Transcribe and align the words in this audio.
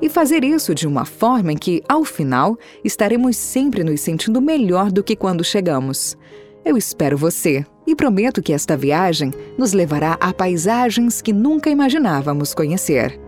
e 0.00 0.08
fazer 0.08 0.44
isso 0.44 0.74
de 0.74 0.86
uma 0.86 1.04
forma 1.04 1.52
em 1.52 1.56
que, 1.56 1.82
ao 1.88 2.04
final, 2.04 2.56
estaremos 2.84 3.36
sempre 3.36 3.82
nos 3.82 4.00
sentindo 4.00 4.40
melhor 4.40 4.90
do 4.90 5.02
que 5.02 5.16
quando 5.16 5.44
chegamos. 5.44 6.16
Eu 6.64 6.76
espero 6.76 7.16
você 7.16 7.64
e 7.86 7.96
prometo 7.96 8.42
que 8.42 8.52
esta 8.52 8.76
viagem 8.76 9.32
nos 9.56 9.72
levará 9.72 10.18
a 10.20 10.32
paisagens 10.32 11.22
que 11.22 11.32
nunca 11.32 11.70
imaginávamos 11.70 12.52
conhecer. 12.52 13.18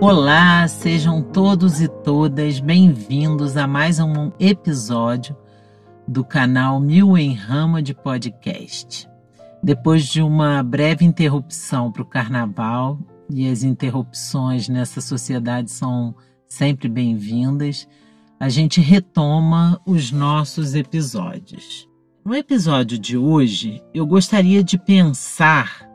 Olá, 0.00 0.68
sejam 0.68 1.22
todos 1.22 1.80
e 1.80 1.88
todas 1.88 2.60
bem-vindos 2.60 3.56
a 3.56 3.66
mais 3.66 3.98
um 3.98 4.30
episódio 4.38 5.34
do 6.06 6.22
canal 6.22 6.78
Mil 6.78 7.16
em 7.16 7.32
Rama 7.32 7.80
de 7.80 7.94
Podcast. 7.94 9.13
Depois 9.64 10.04
de 10.04 10.20
uma 10.20 10.62
breve 10.62 11.06
interrupção 11.06 11.90
para 11.90 12.02
o 12.02 12.04
carnaval, 12.04 12.98
e 13.30 13.48
as 13.48 13.62
interrupções 13.62 14.68
nessa 14.68 15.00
sociedade 15.00 15.70
são 15.70 16.14
sempre 16.46 16.86
bem-vindas, 16.86 17.88
a 18.38 18.50
gente 18.50 18.82
retoma 18.82 19.80
os 19.86 20.12
nossos 20.12 20.74
episódios. 20.74 21.88
No 22.22 22.34
episódio 22.34 22.98
de 22.98 23.16
hoje, 23.16 23.82
eu 23.94 24.06
gostaria 24.06 24.62
de 24.62 24.76
pensar 24.76 25.88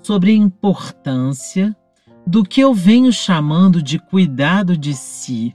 sobre 0.00 0.30
a 0.30 0.34
importância 0.34 1.76
do 2.24 2.44
que 2.44 2.60
eu 2.60 2.72
venho 2.72 3.12
chamando 3.12 3.82
de 3.82 3.98
cuidado 3.98 4.76
de 4.76 4.94
si, 4.94 5.52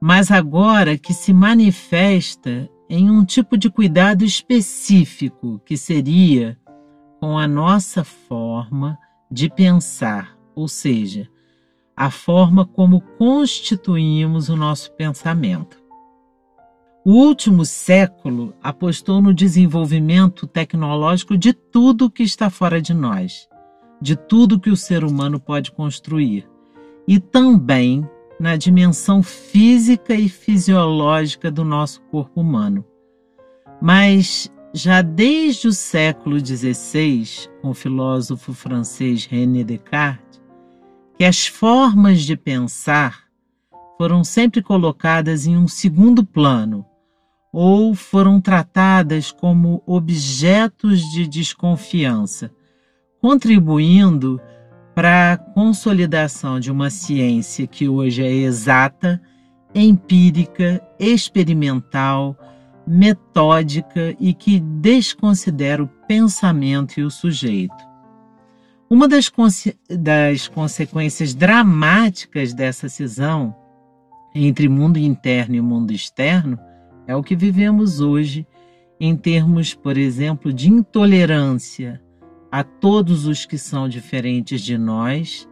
mas 0.00 0.30
agora 0.30 0.96
que 0.96 1.12
se 1.12 1.34
manifesta 1.34 2.66
em 2.92 3.08
um 3.08 3.24
tipo 3.24 3.56
de 3.56 3.70
cuidado 3.70 4.24
específico, 4.24 5.60
que 5.64 5.76
seria 5.76 6.58
com 7.20 7.38
a 7.38 7.46
nossa 7.46 8.02
forma 8.02 8.98
de 9.30 9.48
pensar, 9.48 10.36
ou 10.56 10.66
seja, 10.66 11.28
a 11.96 12.10
forma 12.10 12.66
como 12.66 13.00
constituímos 13.16 14.48
o 14.48 14.56
nosso 14.56 14.90
pensamento. 14.94 15.80
O 17.04 17.12
último 17.12 17.64
século 17.64 18.54
apostou 18.60 19.22
no 19.22 19.32
desenvolvimento 19.32 20.44
tecnológico 20.48 21.38
de 21.38 21.52
tudo 21.52 22.10
que 22.10 22.24
está 22.24 22.50
fora 22.50 22.82
de 22.82 22.92
nós, 22.92 23.48
de 24.02 24.16
tudo 24.16 24.58
que 24.58 24.68
o 24.68 24.76
ser 24.76 25.04
humano 25.04 25.38
pode 25.38 25.70
construir, 25.70 26.44
e 27.06 27.20
também 27.20 28.04
na 28.40 28.56
dimensão 28.56 29.22
física 29.22 30.14
e 30.14 30.26
fisiológica 30.26 31.50
do 31.50 31.62
nosso 31.62 32.00
corpo 32.04 32.40
humano. 32.40 32.82
Mas 33.82 34.50
já 34.72 35.02
desde 35.02 35.68
o 35.68 35.72
século 35.72 36.38
XVI, 36.40 37.50
com 37.60 37.68
o 37.68 37.74
filósofo 37.74 38.54
francês 38.54 39.26
René 39.26 39.62
Descartes, 39.62 40.40
que 41.18 41.24
as 41.24 41.46
formas 41.46 42.22
de 42.22 42.34
pensar 42.34 43.24
foram 43.98 44.24
sempre 44.24 44.62
colocadas 44.62 45.46
em 45.46 45.58
um 45.58 45.68
segundo 45.68 46.24
plano 46.24 46.86
ou 47.52 47.94
foram 47.94 48.40
tratadas 48.40 49.30
como 49.30 49.82
objetos 49.84 51.02
de 51.10 51.28
desconfiança, 51.28 52.50
contribuindo 53.20 54.40
para 55.00 55.32
a 55.32 55.36
consolidação 55.38 56.60
de 56.60 56.70
uma 56.70 56.90
ciência 56.90 57.66
que 57.66 57.88
hoje 57.88 58.22
é 58.22 58.30
exata, 58.30 59.18
empírica, 59.74 60.86
experimental, 60.98 62.36
metódica 62.86 64.14
e 64.20 64.34
que 64.34 64.60
desconsidera 64.60 65.82
o 65.82 65.88
pensamento 66.06 67.00
e 67.00 67.02
o 67.02 67.10
sujeito. 67.10 67.82
Uma 68.90 69.08
das, 69.08 69.30
conse 69.30 69.74
das 69.88 70.46
consequências 70.48 71.34
dramáticas 71.34 72.52
dessa 72.52 72.86
cisão 72.86 73.56
entre 74.34 74.68
mundo 74.68 74.98
interno 74.98 75.54
e 75.54 75.62
mundo 75.62 75.94
externo 75.94 76.58
é 77.06 77.16
o 77.16 77.22
que 77.22 77.34
vivemos 77.34 78.02
hoje 78.02 78.46
em 79.00 79.16
termos, 79.16 79.72
por 79.72 79.96
exemplo, 79.96 80.52
de 80.52 80.68
intolerância 80.68 82.02
a 82.50 82.64
todos 82.64 83.26
os 83.26 83.46
que 83.46 83.56
são 83.56 83.88
diferentes 83.88 84.60
de 84.60 84.76
nós 84.76 85.48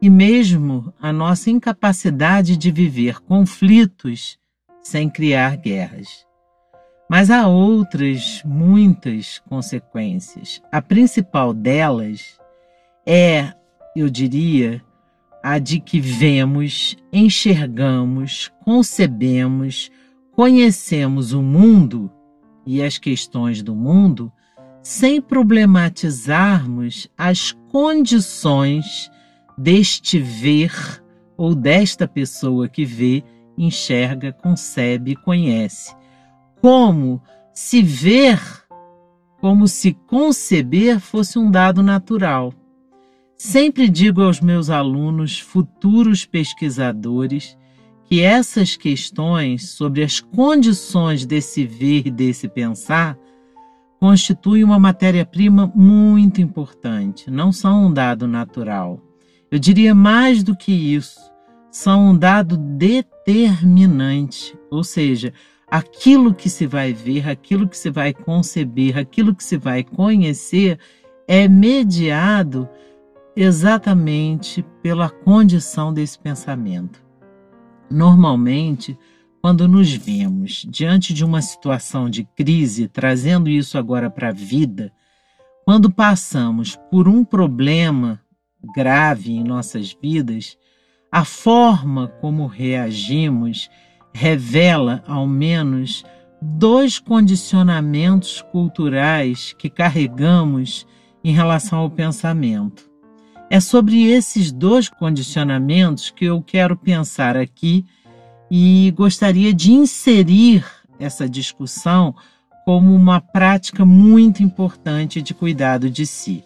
e 0.00 0.08
mesmo 0.08 0.92
a 1.00 1.12
nossa 1.12 1.50
incapacidade 1.50 2.56
de 2.56 2.70
viver 2.70 3.20
conflitos 3.20 4.38
sem 4.82 5.10
criar 5.10 5.56
guerras. 5.56 6.26
Mas 7.08 7.30
há 7.30 7.46
outras 7.46 8.42
muitas 8.44 9.40
consequências. 9.40 10.62
A 10.72 10.80
principal 10.80 11.52
delas 11.52 12.38
é, 13.04 13.52
eu 13.94 14.08
diria, 14.08 14.82
a 15.42 15.58
de 15.58 15.80
que 15.80 16.00
vemos, 16.00 16.96
enxergamos, 17.12 18.52
concebemos, 18.64 19.90
conhecemos 20.32 21.32
o 21.32 21.42
mundo 21.42 22.10
e 22.64 22.82
as 22.82 22.96
questões 22.96 23.62
do 23.62 23.74
mundo 23.74 24.32
sem 24.82 25.20
problematizarmos 25.20 27.08
as 27.16 27.52
condições 27.70 29.10
deste 29.56 30.18
ver 30.18 30.72
ou 31.36 31.54
desta 31.54 32.08
pessoa 32.08 32.68
que 32.68 32.84
vê, 32.84 33.22
enxerga, 33.56 34.32
concebe, 34.32 35.16
conhece. 35.16 35.94
Como 36.60 37.22
se 37.52 37.82
ver, 37.82 38.40
como 39.40 39.66
se 39.68 39.92
conceber 39.92 41.00
fosse 41.00 41.38
um 41.38 41.50
dado 41.50 41.82
natural. 41.82 42.52
Sempre 43.36 43.88
digo 43.88 44.22
aos 44.22 44.40
meus 44.40 44.68
alunos, 44.68 45.40
futuros 45.40 46.26
pesquisadores, 46.26 47.56
que 48.04 48.20
essas 48.20 48.76
questões 48.76 49.70
sobre 49.70 50.02
as 50.02 50.20
condições 50.20 51.24
desse 51.24 51.64
ver 51.64 52.06
e 52.06 52.10
desse 52.10 52.48
pensar 52.48 53.16
constituem 54.00 54.64
uma 54.64 54.78
matéria-prima 54.78 55.70
muito 55.74 56.40
importante, 56.40 57.30
não 57.30 57.52
são 57.52 57.86
um 57.86 57.92
dado 57.92 58.26
natural. 58.26 58.98
Eu 59.50 59.58
diria 59.58 59.94
mais 59.94 60.42
do 60.42 60.56
que 60.56 60.72
isso, 60.72 61.20
são 61.70 62.08
um 62.08 62.16
dado 62.16 62.56
determinante, 62.56 64.58
ou 64.70 64.82
seja, 64.82 65.34
aquilo 65.70 66.32
que 66.32 66.48
se 66.48 66.66
vai 66.66 66.94
ver, 66.94 67.28
aquilo 67.28 67.68
que 67.68 67.76
se 67.76 67.90
vai 67.90 68.14
conceber, 68.14 68.96
aquilo 68.96 69.34
que 69.34 69.44
se 69.44 69.58
vai 69.58 69.84
conhecer 69.84 70.78
é 71.28 71.46
mediado 71.46 72.66
exatamente 73.36 74.64
pela 74.82 75.10
condição 75.10 75.92
desse 75.92 76.18
pensamento. 76.18 77.02
Normalmente, 77.90 78.98
quando 79.40 79.66
nos 79.66 79.92
vemos 79.92 80.66
diante 80.68 81.14
de 81.14 81.24
uma 81.24 81.40
situação 81.40 82.10
de 82.10 82.24
crise, 82.24 82.88
trazendo 82.88 83.48
isso 83.48 83.78
agora 83.78 84.10
para 84.10 84.28
a 84.28 84.32
vida, 84.32 84.92
quando 85.64 85.90
passamos 85.90 86.76
por 86.90 87.08
um 87.08 87.24
problema 87.24 88.20
grave 88.74 89.32
em 89.32 89.42
nossas 89.42 89.96
vidas, 90.00 90.58
a 91.10 91.24
forma 91.24 92.08
como 92.20 92.46
reagimos 92.46 93.70
revela, 94.12 95.02
ao 95.06 95.26
menos, 95.26 96.04
dois 96.42 96.98
condicionamentos 96.98 98.42
culturais 98.52 99.54
que 99.58 99.70
carregamos 99.70 100.86
em 101.24 101.32
relação 101.32 101.78
ao 101.78 101.90
pensamento. 101.90 102.90
É 103.48 103.58
sobre 103.58 104.04
esses 104.04 104.52
dois 104.52 104.88
condicionamentos 104.88 106.10
que 106.10 106.26
eu 106.26 106.42
quero 106.42 106.76
pensar 106.76 107.36
aqui 107.36 107.84
e 108.50 108.92
gostaria 108.96 109.54
de 109.54 109.72
inserir 109.72 110.64
essa 110.98 111.28
discussão 111.28 112.14
como 112.64 112.94
uma 112.94 113.20
prática 113.20 113.84
muito 113.84 114.42
importante 114.42 115.22
de 115.22 115.32
cuidado 115.32 115.88
de 115.88 116.04
si. 116.04 116.44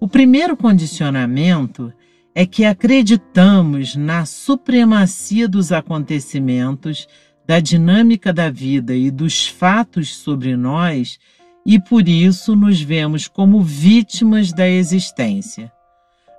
O 0.00 0.08
primeiro 0.08 0.56
condicionamento 0.56 1.92
é 2.34 2.46
que 2.46 2.64
acreditamos 2.64 3.94
na 3.94 4.24
supremacia 4.24 5.46
dos 5.46 5.70
acontecimentos, 5.70 7.06
da 7.46 7.60
dinâmica 7.60 8.32
da 8.32 8.50
vida 8.50 8.94
e 8.94 9.10
dos 9.10 9.46
fatos 9.46 10.14
sobre 10.16 10.56
nós 10.56 11.18
e 11.64 11.78
por 11.78 12.08
isso 12.08 12.56
nos 12.56 12.80
vemos 12.80 13.28
como 13.28 13.60
vítimas 13.60 14.52
da 14.52 14.68
existência. 14.68 15.70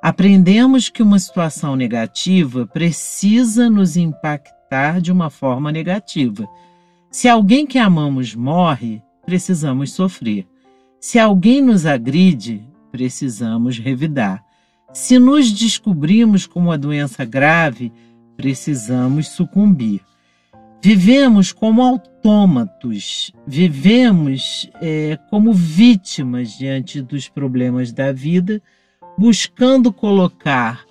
Aprendemos 0.02 0.90
que 0.90 1.02
uma 1.02 1.18
situação 1.18 1.76
negativa 1.76 2.68
precisa 2.68 3.70
nos 3.70 3.96
impactar 3.96 4.53
de 5.02 5.12
uma 5.12 5.30
forma 5.30 5.72
negativa. 5.72 6.48
Se 7.12 7.30
alguém 7.30 7.66
que 7.66 7.78
amamos 7.78 8.34
morre, 8.34 9.02
precisamos 9.26 9.94
sofrer. 9.94 10.48
Se 11.00 11.20
alguém 11.20 11.62
nos 11.62 11.86
agride, 11.86 12.64
precisamos 12.92 13.78
revidar. 13.78 14.44
Se 14.92 15.20
nos 15.20 15.52
descobrimos 15.52 16.48
com 16.48 16.60
uma 16.60 16.78
doença 16.78 17.26
grave, 17.26 17.92
precisamos 18.36 19.28
sucumbir. 19.28 20.02
Vivemos 20.82 21.54
como 21.54 21.82
autômatos, 21.82 23.32
vivemos 23.48 24.70
é, 24.82 25.18
como 25.30 25.54
vítimas 25.54 26.58
diante 26.58 27.02
dos 27.02 27.30
problemas 27.30 27.92
da 27.92 28.12
vida, 28.12 28.62
buscando 29.18 29.94
colocar 29.94 30.84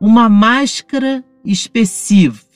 uma 0.00 0.28
máscara 0.28 1.24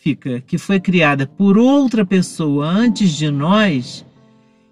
específica 0.00 0.41
que 0.41 0.56
foi 0.56 0.81
criada 0.81 1.26
por 1.26 1.58
outra 1.58 2.05
pessoa 2.05 2.67
antes 2.67 3.11
de 3.11 3.31
nós 3.31 4.05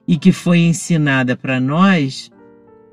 e 0.06 0.16
que 0.16 0.32
foi 0.32 0.60
ensinada 0.60 1.36
para 1.36 1.60
nós 1.60 2.30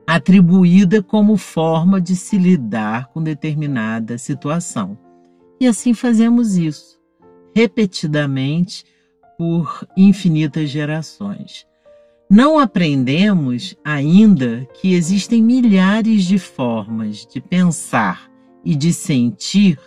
atribuída 0.05 1.01
como 1.01 1.37
forma 1.37 1.99
de 1.99 2.15
se 2.15 2.37
lidar 2.37 3.07
com 3.07 3.23
determinada 3.23 4.17
situação. 4.17 4.97
E 5.59 5.65
assim 5.65 5.93
fazemos 5.93 6.57
isso, 6.57 6.99
repetidamente, 7.55 8.83
por 9.37 9.87
infinitas 9.97 10.69
gerações. 10.69 11.65
Não 12.29 12.59
aprendemos 12.59 13.75
ainda 13.83 14.67
que 14.79 14.93
existem 14.93 15.41
milhares 15.41 16.23
de 16.25 16.37
formas 16.37 17.25
de 17.25 17.39
pensar 17.39 18.29
e 18.63 18.75
de 18.75 18.91
sentir 18.91 19.79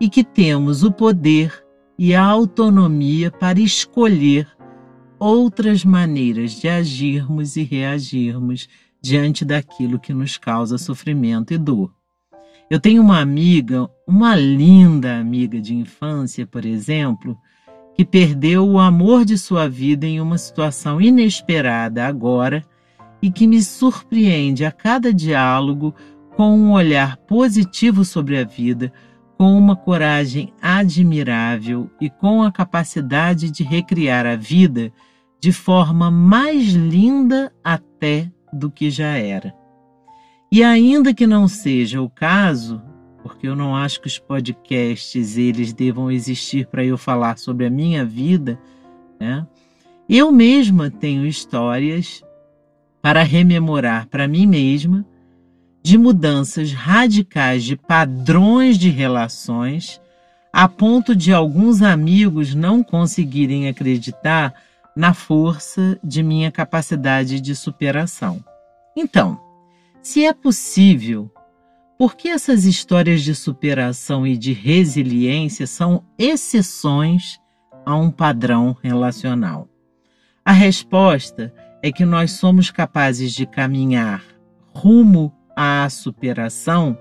e 0.00 0.08
que 0.08 0.24
temos 0.24 0.82
o 0.82 0.90
poder 0.90 1.61
e 1.98 2.14
a 2.14 2.24
autonomia 2.24 3.30
para 3.30 3.60
escolher 3.60 4.48
outras 5.18 5.84
maneiras 5.84 6.60
de 6.60 6.68
agirmos 6.68 7.56
e 7.56 7.62
reagirmos 7.62 8.68
diante 9.00 9.44
daquilo 9.44 9.98
que 9.98 10.12
nos 10.12 10.36
causa 10.36 10.78
sofrimento 10.78 11.52
e 11.54 11.58
dor. 11.58 11.92
Eu 12.70 12.80
tenho 12.80 13.02
uma 13.02 13.20
amiga, 13.20 13.88
uma 14.06 14.34
linda 14.34 15.18
amiga 15.18 15.60
de 15.60 15.74
infância, 15.74 16.46
por 16.46 16.64
exemplo, 16.64 17.38
que 17.94 18.04
perdeu 18.04 18.66
o 18.66 18.78
amor 18.78 19.24
de 19.24 19.36
sua 19.36 19.68
vida 19.68 20.06
em 20.06 20.20
uma 20.20 20.38
situação 20.38 21.00
inesperada 21.00 22.06
agora 22.06 22.66
e 23.20 23.30
que 23.30 23.46
me 23.46 23.62
surpreende 23.62 24.64
a 24.64 24.72
cada 24.72 25.12
diálogo 25.12 25.94
com 26.34 26.56
um 26.56 26.72
olhar 26.72 27.16
positivo 27.18 28.04
sobre 28.04 28.38
a 28.38 28.44
vida, 28.44 28.92
com 29.42 29.58
uma 29.58 29.74
coragem 29.74 30.52
admirável 30.62 31.90
e 32.00 32.08
com 32.08 32.44
a 32.44 32.52
capacidade 32.52 33.50
de 33.50 33.64
recriar 33.64 34.24
a 34.24 34.36
vida 34.36 34.92
de 35.40 35.50
forma 35.50 36.12
mais 36.12 36.68
linda 36.68 37.52
até 37.64 38.30
do 38.52 38.70
que 38.70 38.88
já 38.88 39.16
era. 39.16 39.52
E 40.48 40.62
ainda 40.62 41.12
que 41.12 41.26
não 41.26 41.48
seja 41.48 42.00
o 42.00 42.08
caso, 42.08 42.80
porque 43.20 43.48
eu 43.48 43.56
não 43.56 43.74
acho 43.74 44.00
que 44.00 44.06
os 44.06 44.16
podcasts 44.16 45.36
eles 45.36 45.72
devam 45.72 46.08
existir 46.08 46.68
para 46.68 46.84
eu 46.84 46.96
falar 46.96 47.36
sobre 47.36 47.66
a 47.66 47.70
minha 47.70 48.04
vida, 48.04 48.56
né? 49.18 49.44
Eu 50.08 50.30
mesma 50.30 50.88
tenho 50.88 51.26
histórias 51.26 52.22
para 53.02 53.24
rememorar 53.24 54.06
para 54.06 54.28
mim 54.28 54.46
mesma 54.46 55.04
de 55.82 55.98
mudanças 55.98 56.72
radicais 56.72 57.64
de 57.64 57.76
padrões 57.76 58.78
de 58.78 58.88
relações, 58.88 60.00
a 60.52 60.68
ponto 60.68 61.16
de 61.16 61.32
alguns 61.32 61.82
amigos 61.82 62.54
não 62.54 62.82
conseguirem 62.82 63.68
acreditar 63.68 64.54
na 64.94 65.14
força 65.14 65.98
de 66.04 66.22
minha 66.22 66.52
capacidade 66.52 67.40
de 67.40 67.54
superação. 67.56 68.44
Então, 68.96 69.40
se 70.02 70.24
é 70.24 70.32
possível, 70.32 71.30
por 71.98 72.14
que 72.14 72.28
essas 72.28 72.64
histórias 72.64 73.22
de 73.22 73.34
superação 73.34 74.26
e 74.26 74.36
de 74.36 74.52
resiliência 74.52 75.66
são 75.66 76.04
exceções 76.18 77.40
a 77.86 77.96
um 77.96 78.10
padrão 78.10 78.76
relacional? 78.82 79.68
A 80.44 80.52
resposta 80.52 81.52
é 81.82 81.90
que 81.90 82.04
nós 82.04 82.32
somos 82.32 82.70
capazes 82.70 83.32
de 83.32 83.46
caminhar 83.46 84.22
rumo 84.74 85.32
à 85.56 85.88
superação 85.90 86.96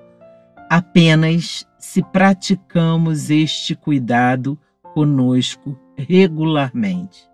apenas 0.70 1.68
se 1.78 2.02
praticamos 2.02 3.30
este 3.30 3.76
cuidado 3.76 4.58
conosco 4.94 5.78
regularmente. 5.98 7.30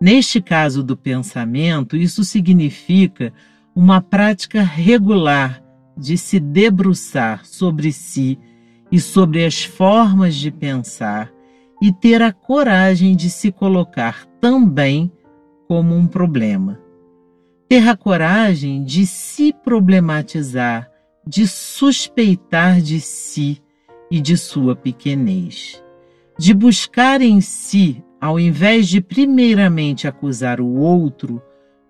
Neste 0.00 0.40
caso 0.40 0.84
do 0.84 0.96
pensamento, 0.96 1.96
isso 1.96 2.22
significa 2.22 3.32
uma 3.74 4.00
prática 4.00 4.62
regular 4.62 5.60
de 5.96 6.16
se 6.16 6.38
debruçar 6.38 7.44
sobre 7.44 7.90
si 7.90 8.38
e 8.92 9.00
sobre 9.00 9.44
as 9.44 9.64
formas 9.64 10.36
de 10.36 10.50
pensar 10.50 11.32
e 11.82 11.92
ter 11.92 12.22
a 12.22 12.32
coragem 12.32 13.16
de 13.16 13.28
se 13.28 13.50
colocar 13.50 14.24
também 14.40 15.10
como 15.66 15.96
um 15.96 16.06
problema. 16.06 16.78
Ter 17.68 17.86
a 17.86 17.94
coragem 17.94 18.82
de 18.82 19.06
se 19.06 19.52
problematizar, 19.52 20.90
de 21.26 21.46
suspeitar 21.46 22.80
de 22.80 22.98
si 22.98 23.62
e 24.10 24.22
de 24.22 24.38
sua 24.38 24.74
pequenez, 24.74 25.82
de 26.38 26.54
buscar 26.54 27.20
em 27.20 27.42
si 27.42 28.02
ao 28.18 28.40
invés 28.40 28.88
de 28.88 29.02
primeiramente 29.02 30.08
acusar 30.08 30.62
o 30.62 30.76
outro 30.76 31.42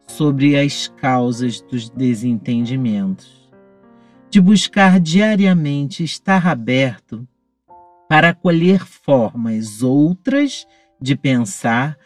sobre 0.09 0.59
as 0.59 0.89
causas 0.89 1.61
dos 1.61 1.89
desentendimentos, 1.89 3.49
de 4.29 4.41
buscar 4.41 4.99
diariamente 4.99 6.03
estar 6.03 6.47
aberto 6.49 7.27
para 8.09 8.31
acolher 8.31 8.85
formas 8.85 9.83
outras 9.83 10.67
de 11.01 11.15
pensar 11.15 11.97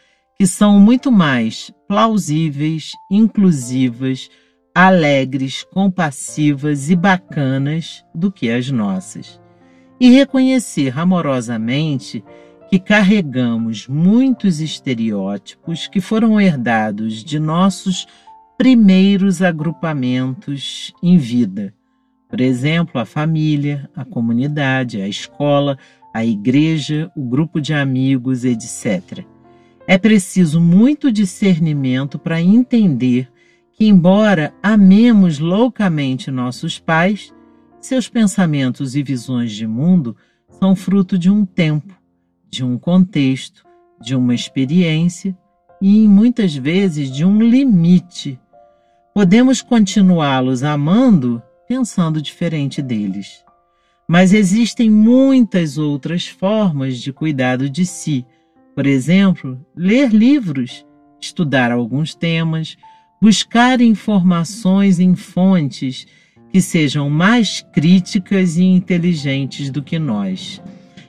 que 0.42 0.46
são 0.48 0.80
muito 0.80 1.12
mais 1.12 1.72
plausíveis, 1.86 2.90
inclusivas, 3.08 4.28
alegres, 4.74 5.62
compassivas 5.62 6.90
e 6.90 6.96
bacanas 6.96 8.04
do 8.12 8.28
que 8.28 8.50
as 8.50 8.68
nossas. 8.68 9.40
E 10.00 10.10
reconhecer 10.10 10.98
amorosamente 10.98 12.24
que 12.68 12.80
carregamos 12.80 13.86
muitos 13.86 14.58
estereótipos 14.58 15.86
que 15.86 16.00
foram 16.00 16.40
herdados 16.40 17.22
de 17.22 17.38
nossos 17.38 18.04
primeiros 18.58 19.42
agrupamentos 19.42 20.92
em 21.00 21.18
vida. 21.18 21.72
Por 22.28 22.40
exemplo, 22.40 23.00
a 23.00 23.04
família, 23.04 23.88
a 23.94 24.04
comunidade, 24.04 25.00
a 25.00 25.06
escola, 25.06 25.78
a 26.12 26.24
igreja, 26.24 27.12
o 27.16 27.22
grupo 27.22 27.60
de 27.60 27.72
amigos, 27.72 28.44
etc. 28.44 29.24
É 29.92 29.98
preciso 29.98 30.58
muito 30.58 31.12
discernimento 31.12 32.18
para 32.18 32.40
entender 32.40 33.30
que, 33.74 33.84
embora 33.86 34.54
amemos 34.62 35.38
loucamente 35.38 36.30
nossos 36.30 36.78
pais, 36.78 37.30
seus 37.78 38.08
pensamentos 38.08 38.96
e 38.96 39.02
visões 39.02 39.52
de 39.52 39.66
mundo 39.66 40.16
são 40.48 40.74
fruto 40.74 41.18
de 41.18 41.28
um 41.28 41.44
tempo 41.44 41.94
de 42.50 42.64
um 42.64 42.78
contexto, 42.78 43.66
de 44.00 44.16
uma 44.16 44.34
experiência 44.34 45.36
e, 45.78 46.08
muitas 46.08 46.54
vezes, 46.54 47.10
de 47.10 47.22
um 47.22 47.42
limite. 47.42 48.40
Podemos 49.14 49.60
continuá-los 49.60 50.62
amando 50.62 51.42
pensando 51.68 52.22
diferente 52.22 52.80
deles. 52.80 53.44
Mas 54.08 54.32
existem 54.32 54.88
muitas 54.88 55.76
outras 55.76 56.26
formas 56.26 56.96
de 56.96 57.12
cuidado 57.12 57.68
de 57.68 57.84
si. 57.84 58.24
Por 58.74 58.86
exemplo, 58.86 59.64
ler 59.76 60.10
livros, 60.10 60.86
estudar 61.20 61.70
alguns 61.70 62.14
temas, 62.14 62.76
buscar 63.20 63.80
informações 63.80 64.98
em 64.98 65.14
fontes 65.14 66.06
que 66.50 66.60
sejam 66.60 67.08
mais 67.08 67.62
críticas 67.72 68.56
e 68.56 68.64
inteligentes 68.64 69.70
do 69.70 69.82
que 69.82 69.98
nós. 69.98 70.62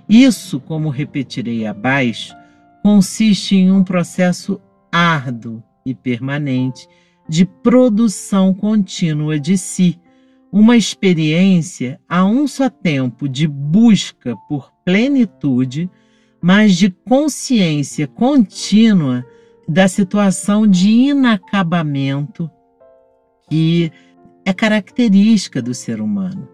Isso, 0.08 0.60
como 0.60 0.90
repetirei 0.90 1.66
abaixo, 1.66 2.36
consiste 2.82 3.56
em 3.56 3.72
um 3.72 3.84
processo 3.84 4.62
árduo 4.92 5.64
e 5.86 5.96
permanente 5.96 6.88
de 7.28 7.46
produção 7.46 8.54
contínua 8.54 9.40
de 9.40 9.58
si, 9.58 10.00
uma 10.52 10.78
experiência 10.78 12.00
a 12.08 12.26
um 12.26 12.48
só 12.48 12.70
tempo 12.70 13.28
de 13.28 13.48
busca 13.48 14.36
por 14.48 14.72
plenitude, 14.86 15.90
mas 16.44 16.76
de 16.76 16.90
consciência 16.90 18.06
contínua 18.06 19.26
da 19.66 19.88
situação 19.88 20.68
de 20.68 20.90
inacabamento 20.90 22.52
que 23.50 23.90
é 24.46 24.52
característica 24.52 25.62
do 25.62 25.74
ser 25.74 26.02
humano. 26.02 26.50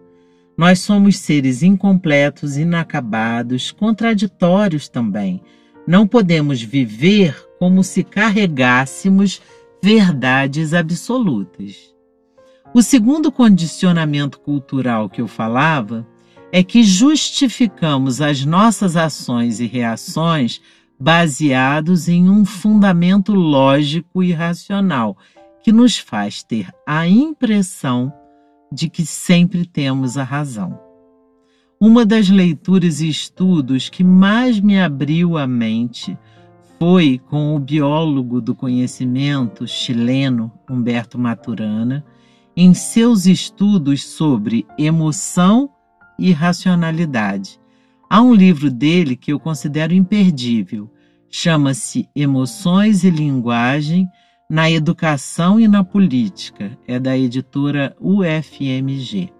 Nós 0.56 0.78
somos 0.78 1.18
seres 1.18 1.64
incompletos, 1.64 2.56
inacabados, 2.56 3.72
contraditórios 3.72 4.88
também. 4.88 5.42
Não 5.88 6.06
podemos 6.06 6.62
viver 6.62 7.34
como 7.58 7.82
se 7.82 8.04
carregássemos 8.04 9.42
verdades 9.82 10.72
absolutas. 10.72 11.92
O 12.72 12.80
segundo 12.80 13.32
condicionamento 13.32 14.38
cultural 14.38 15.10
que 15.10 15.20
eu 15.20 15.26
falava 15.26 16.06
é 16.52 16.62
que 16.62 16.82
justificamos 16.82 18.20
as 18.20 18.44
nossas 18.44 18.96
ações 18.96 19.60
e 19.60 19.66
reações 19.66 20.60
baseados 20.98 22.08
em 22.08 22.28
um 22.28 22.44
fundamento 22.44 23.32
lógico 23.32 24.22
e 24.22 24.32
racional, 24.32 25.16
que 25.62 25.72
nos 25.72 25.98
faz 25.98 26.42
ter 26.42 26.68
a 26.86 27.06
impressão 27.06 28.12
de 28.72 28.88
que 28.88 29.06
sempre 29.06 29.64
temos 29.64 30.18
a 30.18 30.22
razão. 30.22 30.78
Uma 31.80 32.04
das 32.04 32.28
leituras 32.28 33.00
e 33.00 33.08
estudos 33.08 33.88
que 33.88 34.04
mais 34.04 34.60
me 34.60 34.78
abriu 34.78 35.38
a 35.38 35.46
mente 35.46 36.18
foi 36.78 37.18
com 37.18 37.54
o 37.54 37.58
biólogo 37.58 38.40
do 38.40 38.54
conhecimento 38.54 39.66
chileno 39.66 40.52
Humberto 40.68 41.18
Maturana, 41.18 42.04
em 42.56 42.74
seus 42.74 43.26
estudos 43.26 44.04
sobre 44.04 44.66
emoção 44.76 45.70
e 46.20 46.32
racionalidade. 46.32 47.58
Há 48.08 48.20
um 48.20 48.34
livro 48.34 48.70
dele 48.70 49.16
que 49.16 49.32
eu 49.32 49.40
considero 49.40 49.94
imperdível. 49.94 50.90
Chama-se 51.30 52.08
Emoções 52.14 53.02
e 53.04 53.10
Linguagem 53.10 54.08
na 54.48 54.70
Educação 54.70 55.58
e 55.58 55.66
na 55.66 55.82
Política. 55.82 56.76
É 56.86 56.98
da 56.98 57.16
editora 57.16 57.96
UFMG. 58.00 59.32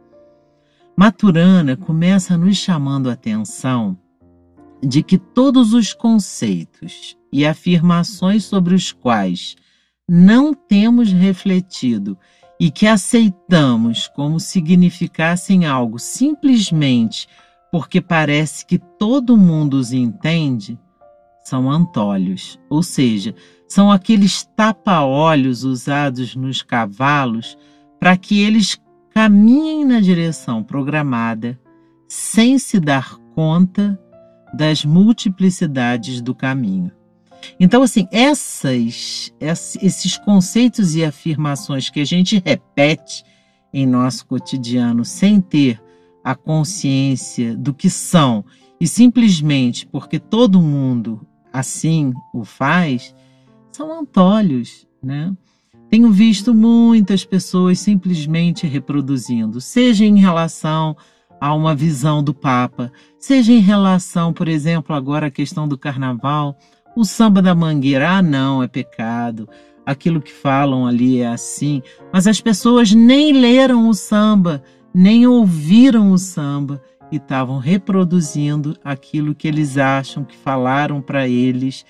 Maturana 0.97 1.77
começa 1.77 2.37
nos 2.37 2.57
chamando 2.57 3.11
a 3.11 3.13
atenção 3.13 3.99
de 4.83 5.03
que 5.03 5.19
todos 5.19 5.75
os 5.75 5.93
conceitos 5.93 7.17
e 7.33 7.45
afirmações 7.45 8.45
sobre 8.45 8.75
os 8.75 8.93
quais 8.93 9.57
não 10.09 10.55
temos 10.55 11.13
refletido 11.13 12.19
e 12.61 12.71
que 12.71 12.87
aceitamos 12.87 14.07
como 14.07 14.39
significassem 14.39 15.65
algo 15.65 15.99
simplesmente 15.99 17.27
porque 17.73 18.03
parece 18.03 18.67
que 18.67 18.79
todo 18.79 19.37
mundo 19.37 19.75
os 19.75 19.93
entende, 19.93 20.79
são 21.43 21.71
antolhos, 21.71 22.61
ou 22.69 22.83
seja, 22.83 23.35
são 23.67 23.91
aqueles 23.91 24.45
tapa-olhos 24.55 25.65
usados 25.65 26.37
nos 26.37 26.61
cavalos 26.61 27.57
para 27.99 28.15
que 28.17 28.43
eles 28.43 28.79
caminhem 29.15 29.85
na 29.87 30.01
direção 30.01 30.63
programada 30.63 31.59
sem 32.07 32.59
se 32.59 32.79
dar 32.79 33.17
conta 33.35 33.99
das 34.53 34.85
multiplicidades 34.85 36.21
do 36.21 36.35
caminho. 36.35 36.93
Então, 37.59 37.83
assim, 37.83 38.07
essas, 38.11 39.23
esses 39.41 40.17
conceitos 40.19 40.95
e 40.95 41.05
afirmações 41.05 41.91
que 41.91 42.01
a 42.01 42.05
gente 42.05 42.43
repete 42.45 43.25
em 43.73 43.87
nosso 43.87 44.27
cotidiano 44.27 45.05
sem 45.05 45.41
ter 45.41 45.81
a 46.23 46.35
consciência 46.35 47.57
do 47.57 47.73
que 47.73 47.89
são 47.89 48.45
e 48.81 48.87
simplesmente 48.87 49.87
porque 49.87 50.19
todo 50.19 50.61
mundo 50.61 51.27
assim 51.53 52.13
o 52.33 52.45
faz, 52.45 53.15
são 53.73 54.01
antolhos, 54.01 54.87
né? 55.03 55.33
Tenho 55.91 56.11
visto 56.13 56.55
muitas 56.55 57.25
pessoas 57.25 57.81
simplesmente 57.81 58.67
reproduzindo, 58.67 59.61
seja 59.61 60.05
em 60.05 60.19
relação 60.19 60.97
a 61.41 61.53
uma 61.53 61.75
visão 61.75 62.23
do 62.23 62.33
Papa, 62.33 62.93
seja 63.19 63.53
em 63.53 63.59
relação, 63.59 64.33
por 64.33 64.47
exemplo, 64.47 64.95
agora 64.95 65.27
a 65.27 65.31
questão 65.31 65.67
do 65.67 65.77
carnaval, 65.77 66.57
o 66.97 67.05
samba 67.05 67.41
da 67.41 67.55
mangueira, 67.55 68.11
ah, 68.19 68.23
não, 68.23 68.63
é 68.63 68.69
pecado. 68.69 69.49
Aquilo 69.85 70.21
que 70.21 70.33
falam 70.33 70.87
ali 70.87 71.21
é 71.21 71.27
assim. 71.27 71.83
Mas 72.13 72.27
as 72.27 72.41
pessoas 72.41 72.93
nem 72.93 73.33
leram 73.33 73.89
o 73.89 73.95
samba, 73.95 74.63
nem 74.95 75.27
ouviram 75.27 76.13
o 76.13 76.19
samba 76.19 76.83
e 77.11 77.17
estavam 77.17 77.59
reproduzindo 77.59 78.77
aquilo 78.85 79.35
que 79.35 79.49
eles 79.49 79.79
acham 79.79 80.25
que 80.25 80.37
falaram 80.37 81.01
para 81.01 81.27
eles 81.27 81.85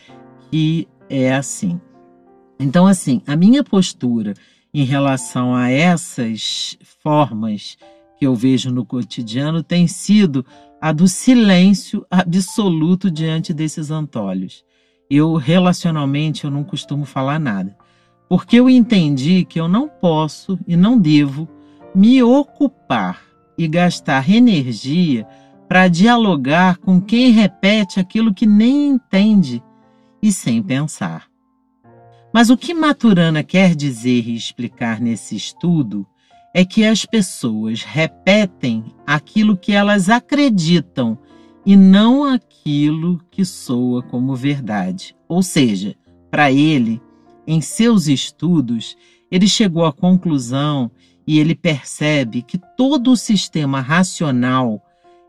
que 0.51 0.89
é 1.09 1.35
assim. 1.35 1.81
Então, 2.59 2.87
assim, 2.87 3.23
a 3.27 3.37
minha 3.37 3.65
postura 3.65 4.35
em 4.73 4.85
relação 4.85 5.55
a 5.55 5.71
essas 5.71 6.79
formas 7.03 7.77
que 8.19 8.27
eu 8.27 8.35
vejo 8.35 8.71
no 8.71 8.85
cotidiano 8.85 9.63
tem 9.63 9.87
sido 9.87 10.45
a 10.81 10.93
do 10.93 11.09
silêncio 11.09 12.07
absoluto 12.11 13.11
diante 13.11 13.53
desses 13.53 13.91
antolhos 13.91 14.65
eu 15.11 15.35
relacionalmente 15.35 16.45
eu 16.45 16.51
não 16.51 16.63
costumo 16.63 17.05
falar 17.05 17.41
nada, 17.41 17.77
porque 18.29 18.61
eu 18.61 18.71
entendi 18.71 19.45
que 19.45 19.59
eu 19.59 19.67
não 19.67 19.89
posso 19.89 20.59
e 20.69 20.77
não 20.77 20.97
devo 20.97 21.49
me 21.93 22.23
ocupar 22.23 23.21
e 23.59 23.67
gastar 23.67 24.31
energia 24.31 25.27
para 25.69 25.89
dialogar 25.89 26.79
com 26.79 27.01
quem 27.01 27.31
repete 27.31 27.99
aquilo 27.99 28.33
que 28.33 28.47
nem 28.47 28.89
entende 28.89 29.63
e 30.23 30.33
sem 30.33 30.63
pensar. 30.63 31.29
Mas 32.33 32.49
o 32.49 32.57
que 32.57 32.73
Maturana 32.73 33.43
quer 33.43 33.75
dizer 33.75 34.29
e 34.29 34.37
explicar 34.37 35.01
nesse 35.01 35.35
estudo 35.35 36.07
é 36.55 36.65
que 36.65 36.85
as 36.85 37.05
pessoas 37.05 37.83
repetem 37.83 38.85
aquilo 39.07 39.57
que 39.57 39.73
elas 39.73 40.09
acreditam 40.09 41.19
e 41.65 41.77
não 41.77 42.25
aquilo 42.25 43.21
que 43.31 43.45
soa 43.45 44.03
como 44.03 44.35
verdade. 44.35 45.17
Ou 45.29 45.43
seja, 45.43 45.95
para 46.31 46.51
ele, 46.51 47.01
em 47.47 47.61
seus 47.61 48.07
estudos, 48.07 48.97
ele 49.31 49.47
chegou 49.47 49.85
à 49.85 49.93
conclusão 49.93 50.91
e 51.27 51.39
ele 51.39 51.55
percebe 51.55 52.43
que 52.43 52.59
todo 52.77 53.13
o 53.13 53.17
sistema 53.17 53.81
racional 53.81 54.83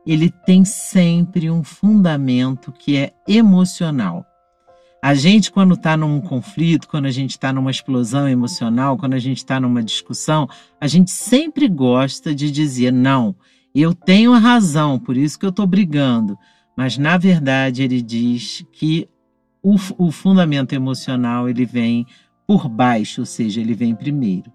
ele 0.06 0.30
tem 0.30 0.66
sempre 0.66 1.50
um 1.52 1.64
fundamento 1.64 2.72
que 2.72 2.98
é 2.98 3.14
emocional. 3.28 4.26
A 5.04 5.16
gente, 5.16 5.52
quando 5.52 5.74
está 5.74 5.98
num 5.98 6.22
conflito, 6.22 6.88
quando 6.88 7.08
a 7.08 7.12
gente 7.12 7.32
está 7.32 7.52
numa 7.52 7.72
explosão 7.72 8.30
emocional, 8.30 8.98
quando 8.98 9.16
a 9.16 9.20
gente 9.20 9.38
está 9.38 9.60
numa 9.60 9.82
discussão, 9.82 10.48
a 10.80 10.88
gente 10.88 11.10
sempre 11.10 11.68
gosta 11.68 12.36
de 12.36 12.52
dizer: 12.52 12.92
não, 12.92 13.36
eu 13.74 13.94
tenho 13.94 14.34
a 14.34 14.40
razão, 14.40 15.00
por 15.00 15.16
isso 15.16 15.40
que 15.40 15.46
eu 15.46 15.50
estou 15.50 15.66
brigando. 15.66 16.38
Mas, 16.76 16.98
na 16.98 17.18
verdade, 17.18 17.84
ele 17.84 18.02
diz 18.02 18.66
que 18.72 19.08
o, 19.62 19.76
o 19.98 20.12
fundamento 20.12 20.74
emocional 20.74 21.48
ele 21.48 21.66
vem 21.66 22.06
por 22.48 22.68
baixo, 22.68 23.22
ou 23.22 23.26
seja, 23.26 23.62
ele 23.62 23.74
vem 23.74 23.96
primeiro. 23.96 24.52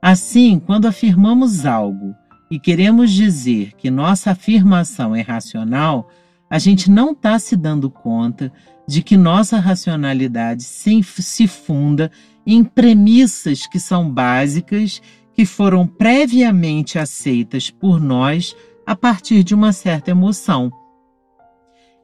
Assim, 0.00 0.58
quando 0.58 0.86
afirmamos 0.86 1.66
algo 1.66 2.14
e 2.50 2.58
queremos 2.58 3.10
dizer 3.10 3.72
que 3.76 3.90
nossa 3.90 4.30
afirmação 4.30 5.14
é 5.14 5.20
racional, 5.20 6.08
a 6.50 6.58
gente 6.58 6.90
não 6.90 7.12
está 7.12 7.38
se 7.38 7.56
dando 7.56 7.90
conta 7.90 8.52
de 8.86 9.02
que 9.02 9.16
nossa 9.16 9.58
racionalidade 9.58 10.62
se, 10.62 11.02
se 11.02 11.46
funda 11.46 12.10
em 12.46 12.64
premissas 12.64 13.66
que 13.66 13.78
são 13.78 14.10
básicas 14.10 15.02
que 15.38 15.46
foram 15.46 15.86
previamente 15.86 16.98
aceitas 16.98 17.70
por 17.70 18.00
nós 18.00 18.56
a 18.84 18.96
partir 18.96 19.44
de 19.44 19.54
uma 19.54 19.72
certa 19.72 20.10
emoção. 20.10 20.68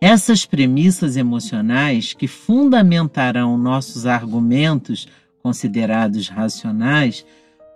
Essas 0.00 0.46
premissas 0.46 1.16
emocionais 1.16 2.12
que 2.12 2.28
fundamentarão 2.28 3.58
nossos 3.58 4.06
argumentos 4.06 5.08
considerados 5.42 6.28
racionais 6.28 7.26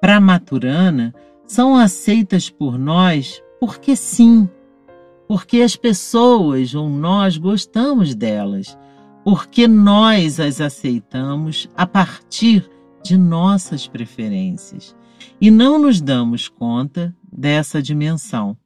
para 0.01 0.21
Maturana 0.21 1.13
são 1.45 1.75
aceitas 1.75 2.49
por 2.49 2.79
nós 2.79 3.43
porque 3.59 3.97
sim, 3.97 4.49
porque 5.27 5.61
as 5.61 5.75
pessoas 5.75 6.73
ou 6.73 6.89
nós 6.89 7.37
gostamos 7.37 8.15
delas, 8.15 8.79
porque 9.25 9.67
nós 9.67 10.39
as 10.39 10.61
aceitamos 10.61 11.69
a 11.77 11.85
partir 11.85 12.71
de 13.03 13.19
nossas 13.19 13.89
preferências 13.89 14.97
e 15.41 15.51
não 15.51 15.79
nos 15.79 16.01
damos 16.01 16.49
conta 16.49 17.15
dessa 17.33 17.83
dimensão. 17.83 18.57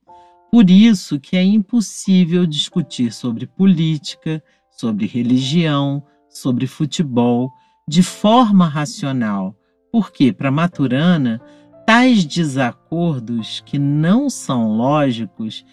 Por 0.50 0.68
isso 0.68 1.18
que 1.18 1.36
é 1.36 1.42
impossível 1.42 2.46
discutir 2.46 3.12
sobre 3.12 3.46
política, 3.46 4.42
sobre 4.70 5.06
religião, 5.06 6.02
sobre 6.28 6.66
futebol 6.66 7.50
de 7.88 8.02
forma 8.02 8.66
racional, 8.66 9.56
porque 9.90 10.32
para 10.32 10.50
Maturana 10.50 11.40
tais 11.86 12.24
desacordos 12.24 13.62
que 13.64 13.78
não 13.78 14.30
são 14.30 14.76
lógicos 14.76 15.64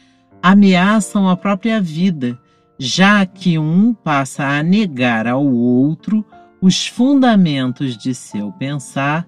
ameaçam 0.42 1.30
a 1.30 1.36
própria 1.36 1.82
vida, 1.82 2.40
já 2.78 3.26
que 3.26 3.60
um 3.60 3.94
passa 3.94 4.46
a 4.46 4.64
negar 4.64 5.28
ao 5.28 5.46
outro 5.46 6.26
os 6.62 6.88
fundamentos 6.88 7.98
de 7.98 8.14
seu 8.14 8.52
pensar 8.54 9.28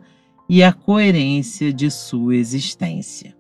e 0.54 0.62
a 0.66 0.74
coerência 0.74 1.72
de 1.72 1.90
sua 1.90 2.36
existência. 2.36 3.34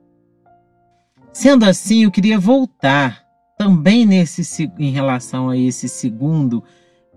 Sendo 1.33 1.65
assim, 1.65 2.05
eu 2.05 2.09
queria 2.09 2.39
voltar 2.39 3.25
também 3.57 4.05
nesse 4.05 4.71
em 4.79 4.91
relação 4.91 5.49
a 5.49 5.57
esse 5.57 5.89
segundo 5.89 6.63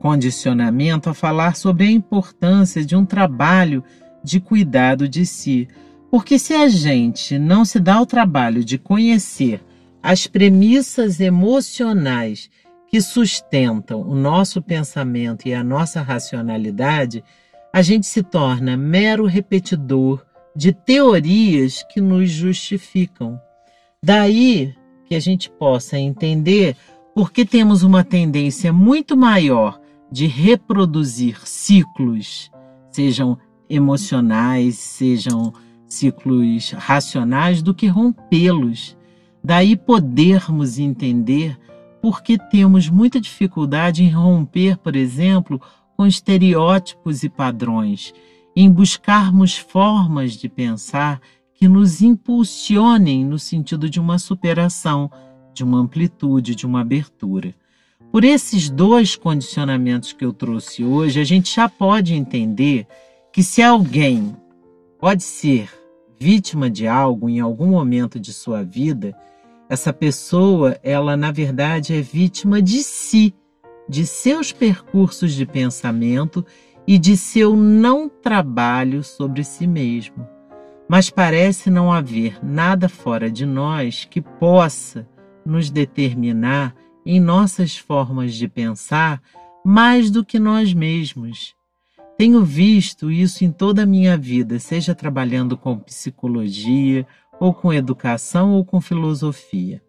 condicionamento 0.00 1.08
a 1.08 1.14
falar 1.14 1.54
sobre 1.54 1.84
a 1.86 1.90
importância 1.92 2.84
de 2.84 2.96
um 2.96 3.06
trabalho 3.06 3.84
de 4.20 4.40
cuidado 4.40 5.08
de 5.08 5.24
si. 5.24 5.68
Porque 6.10 6.40
se 6.40 6.54
a 6.54 6.66
gente 6.68 7.38
não 7.38 7.64
se 7.64 7.78
dá 7.78 8.00
o 8.00 8.06
trabalho 8.06 8.64
de 8.64 8.76
conhecer 8.76 9.64
as 10.02 10.26
premissas 10.26 11.20
emocionais 11.20 12.50
que 12.88 13.00
sustentam 13.00 14.00
o 14.00 14.16
nosso 14.16 14.60
pensamento 14.60 15.46
e 15.46 15.54
a 15.54 15.62
nossa 15.62 16.02
racionalidade, 16.02 17.22
a 17.74 17.82
gente 17.82 18.06
se 18.06 18.22
torna 18.22 18.76
mero 18.76 19.26
repetidor 19.26 20.24
de 20.54 20.72
teorias 20.72 21.84
que 21.92 22.00
nos 22.00 22.30
justificam. 22.30 23.36
Daí 24.00 24.72
que 25.06 25.16
a 25.16 25.18
gente 25.18 25.50
possa 25.50 25.98
entender 25.98 26.76
por 27.12 27.32
que 27.32 27.44
temos 27.44 27.82
uma 27.82 28.04
tendência 28.04 28.72
muito 28.72 29.16
maior 29.16 29.80
de 30.08 30.24
reproduzir 30.24 31.40
ciclos, 31.48 32.48
sejam 32.92 33.36
emocionais, 33.68 34.76
sejam 34.76 35.52
ciclos 35.88 36.70
racionais, 36.70 37.60
do 37.60 37.74
que 37.74 37.88
rompê-los. 37.88 38.96
Daí 39.42 39.74
podermos 39.74 40.78
entender 40.78 41.58
por 42.00 42.22
que 42.22 42.38
temos 42.38 42.88
muita 42.88 43.20
dificuldade 43.20 44.04
em 44.04 44.10
romper, 44.10 44.76
por 44.78 44.94
exemplo, 44.94 45.60
com 45.96 46.06
estereótipos 46.06 47.22
e 47.22 47.28
padrões, 47.28 48.12
em 48.54 48.70
buscarmos 48.70 49.56
formas 49.56 50.32
de 50.32 50.48
pensar 50.48 51.20
que 51.54 51.68
nos 51.68 52.02
impulsionem 52.02 53.24
no 53.24 53.38
sentido 53.38 53.88
de 53.88 54.00
uma 54.00 54.18
superação, 54.18 55.10
de 55.52 55.62
uma 55.62 55.78
amplitude, 55.78 56.54
de 56.54 56.66
uma 56.66 56.80
abertura. 56.80 57.54
Por 58.10 58.24
esses 58.24 58.68
dois 58.70 59.16
condicionamentos 59.16 60.12
que 60.12 60.24
eu 60.24 60.32
trouxe 60.32 60.84
hoje, 60.84 61.20
a 61.20 61.24
gente 61.24 61.54
já 61.54 61.68
pode 61.68 62.14
entender 62.14 62.86
que 63.32 63.42
se 63.42 63.62
alguém 63.62 64.36
pode 65.00 65.22
ser 65.22 65.68
vítima 66.18 66.70
de 66.70 66.86
algo 66.86 67.28
em 67.28 67.40
algum 67.40 67.66
momento 67.66 68.18
de 68.20 68.32
sua 68.32 68.62
vida, 68.62 69.16
essa 69.68 69.92
pessoa, 69.92 70.78
ela 70.82 71.16
na 71.16 71.32
verdade 71.32 71.94
é 71.94 72.00
vítima 72.00 72.62
de 72.62 72.82
si, 72.82 73.34
de 73.88 74.06
seus 74.06 74.52
percursos 74.52 75.32
de 75.32 75.44
pensamento 75.44 76.44
e 76.86 76.98
de 76.98 77.16
seu 77.16 77.56
não 77.56 78.08
trabalho 78.08 79.02
sobre 79.02 79.42
si 79.44 79.66
mesmo. 79.66 80.26
Mas 80.88 81.08
parece 81.08 81.70
não 81.70 81.92
haver 81.92 82.44
nada 82.44 82.88
fora 82.88 83.30
de 83.30 83.46
nós 83.46 84.04
que 84.04 84.20
possa 84.20 85.08
nos 85.44 85.70
determinar 85.70 86.74
em 87.06 87.20
nossas 87.20 87.76
formas 87.76 88.34
de 88.34 88.48
pensar 88.48 89.20
mais 89.64 90.10
do 90.10 90.24
que 90.24 90.38
nós 90.38 90.74
mesmos. 90.74 91.54
Tenho 92.16 92.44
visto 92.44 93.10
isso 93.10 93.44
em 93.44 93.50
toda 93.50 93.82
a 93.82 93.86
minha 93.86 94.16
vida, 94.16 94.58
seja 94.58 94.94
trabalhando 94.94 95.56
com 95.56 95.78
psicologia 95.78 97.06
ou 97.40 97.52
com 97.52 97.72
educação 97.72 98.52
ou 98.52 98.64
com 98.64 98.80
filosofia. 98.80 99.82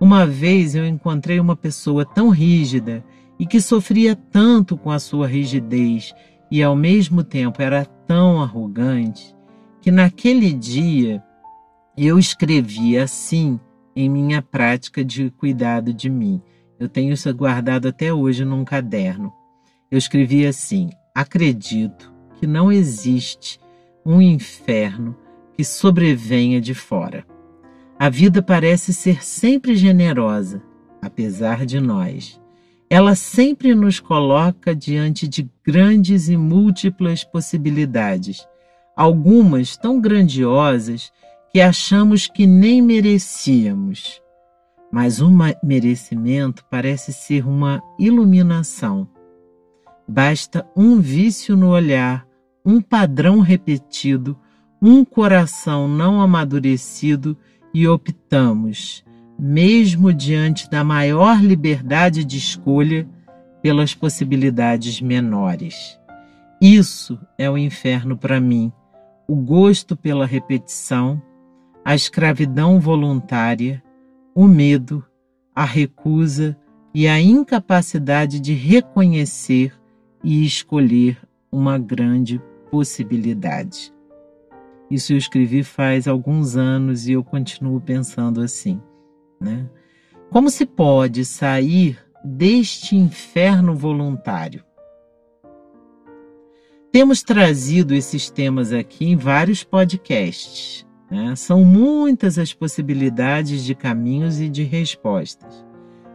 Uma 0.00 0.24
vez 0.24 0.74
eu 0.74 0.86
encontrei 0.86 1.38
uma 1.38 1.54
pessoa 1.54 2.06
tão 2.06 2.30
rígida 2.30 3.04
e 3.40 3.46
que 3.46 3.58
sofria 3.58 4.14
tanto 4.14 4.76
com 4.76 4.90
a 4.90 4.98
sua 4.98 5.26
rigidez 5.26 6.12
e 6.50 6.62
ao 6.62 6.76
mesmo 6.76 7.24
tempo 7.24 7.62
era 7.62 7.86
tão 7.86 8.42
arrogante 8.42 9.34
que 9.80 9.90
naquele 9.90 10.52
dia 10.52 11.24
eu 11.96 12.18
escrevi 12.18 12.98
assim 12.98 13.58
em 13.96 14.10
minha 14.10 14.42
prática 14.42 15.02
de 15.02 15.30
cuidado 15.30 15.94
de 15.94 16.10
mim. 16.10 16.42
Eu 16.78 16.86
tenho 16.86 17.14
isso 17.14 17.32
guardado 17.34 17.88
até 17.88 18.12
hoje 18.12 18.44
num 18.44 18.62
caderno. 18.62 19.32
Eu 19.90 19.96
escrevi 19.96 20.46
assim: 20.46 20.90
acredito 21.14 22.12
que 22.38 22.46
não 22.46 22.70
existe 22.70 23.58
um 24.04 24.20
inferno 24.20 25.16
que 25.54 25.64
sobrevenha 25.64 26.60
de 26.60 26.74
fora. 26.74 27.24
A 27.98 28.10
vida 28.10 28.42
parece 28.42 28.92
ser 28.92 29.24
sempre 29.24 29.76
generosa, 29.76 30.62
apesar 31.02 31.64
de 31.64 31.80
nós. 31.80 32.39
Ela 32.90 33.14
sempre 33.14 33.74
nos 33.74 34.00
coloca 34.00 34.74
diante 34.74 35.28
de 35.28 35.48
grandes 35.64 36.28
e 36.28 36.36
múltiplas 36.36 37.22
possibilidades, 37.22 38.46
algumas 38.96 39.76
tão 39.76 40.00
grandiosas 40.00 41.12
que 41.52 41.60
achamos 41.60 42.26
que 42.26 42.46
nem 42.46 42.82
merecíamos. 42.82 44.20
Mas 44.92 45.20
o 45.20 45.30
merecimento 45.62 46.64
parece 46.68 47.12
ser 47.12 47.46
uma 47.46 47.80
iluminação. 47.98 49.08
Basta 50.06 50.68
um 50.76 51.00
vício 51.00 51.56
no 51.56 51.68
olhar, 51.70 52.26
um 52.66 52.80
padrão 52.80 53.38
repetido 53.38 54.36
um 54.82 55.04
coração 55.04 55.86
não 55.86 56.22
amadurecido 56.22 57.36
e 57.74 57.86
optamos, 57.86 59.04
mesmo 59.40 60.12
diante 60.12 60.68
da 60.68 60.84
maior 60.84 61.42
liberdade 61.42 62.24
de 62.24 62.36
escolha, 62.36 63.08
pelas 63.62 63.94
possibilidades 63.94 65.00
menores. 65.00 65.98
Isso 66.60 67.18
é 67.38 67.50
o 67.50 67.56
inferno 67.56 68.16
para 68.16 68.40
mim, 68.40 68.72
o 69.26 69.36
gosto 69.36 69.96
pela 69.96 70.26
repetição, 70.26 71.20
a 71.84 71.94
escravidão 71.94 72.78
voluntária, 72.78 73.82
o 74.34 74.46
medo, 74.46 75.04
a 75.54 75.64
recusa 75.64 76.56
e 76.94 77.06
a 77.06 77.20
incapacidade 77.20 78.40
de 78.40 78.52
reconhecer 78.52 79.72
e 80.22 80.44
escolher 80.44 81.18
uma 81.50 81.78
grande 81.78 82.40
possibilidade. 82.70 83.92
Isso 84.90 85.12
eu 85.12 85.16
escrevi 85.16 85.62
faz 85.62 86.08
alguns 86.08 86.56
anos 86.56 87.06
e 87.06 87.12
eu 87.12 87.22
continuo 87.22 87.80
pensando 87.80 88.40
assim, 88.40 88.80
né? 89.40 89.68
Como 90.30 90.50
se 90.50 90.66
pode 90.66 91.24
sair 91.24 91.98
deste 92.22 92.94
inferno 92.94 93.74
voluntário? 93.74 94.62
Temos 96.92 97.22
trazido 97.22 97.94
esses 97.94 98.30
temas 98.30 98.72
aqui 98.72 99.06
em 99.06 99.16
vários 99.16 99.64
podcasts. 99.64 100.86
Né? 101.10 101.34
São 101.34 101.64
muitas 101.64 102.38
as 102.38 102.52
possibilidades 102.52 103.64
de 103.64 103.74
caminhos 103.74 104.40
e 104.40 104.48
de 104.48 104.62
respostas. 104.62 105.64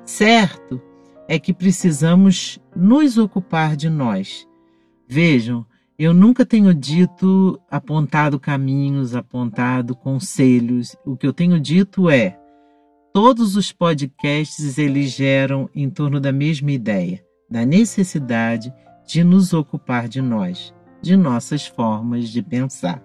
Certo 0.06 0.82
é 1.28 1.40
que 1.40 1.54
precisamos 1.54 2.60
nos 2.76 3.18
ocupar 3.18 3.76
de 3.76 3.90
nós. 3.90 4.48
Vejam, 5.08 5.66
eu 5.98 6.14
nunca 6.14 6.46
tenho 6.46 6.74
dito, 6.74 7.60
apontado 7.70 8.40
caminhos, 8.40 9.16
apontado 9.16 9.96
conselhos. 9.96 10.96
O 11.06 11.16
que 11.16 11.26
eu 11.26 11.34
tenho 11.34 11.60
dito 11.60 12.10
é: 12.10 12.38
todos 13.16 13.56
os 13.56 13.72
podcasts 13.72 14.78
eles 14.78 15.12
geram 15.12 15.70
em 15.74 15.90
torno 15.90 16.20
da 16.20 16.34
mesma 16.34 16.70
ideia, 16.70 17.24
da 17.50 17.66
necessidade 17.66 18.74
de 19.08 19.24
nos 19.24 19.54
ocupar 19.54 20.10
de 20.10 20.22
nós, 20.22 20.74
de 21.02 21.16
nossas 21.16 21.66
formas 21.66 22.28
de 22.28 22.44
pensar. 22.44 23.02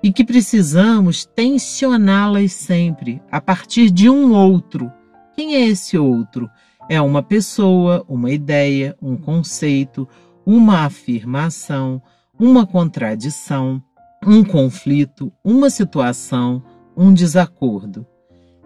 E 0.00 0.12
que 0.12 0.22
precisamos 0.22 1.24
tensioná-las 1.26 2.52
sempre 2.52 3.20
a 3.32 3.40
partir 3.40 3.90
de 3.90 4.08
um 4.08 4.32
outro. 4.32 4.88
Quem 5.34 5.56
é 5.56 5.66
esse 5.66 5.98
outro? 5.98 6.48
É 6.88 7.00
uma 7.00 7.20
pessoa, 7.20 8.04
uma 8.08 8.30
ideia, 8.30 8.96
um 9.02 9.16
conceito 9.16 10.06
uma 10.46 10.84
afirmação, 10.84 12.00
uma 12.38 12.64
contradição, 12.64 13.82
um 14.24 14.44
conflito, 14.44 15.32
uma 15.44 15.68
situação, 15.68 16.62
um 16.96 17.12
desacordo. 17.12 18.06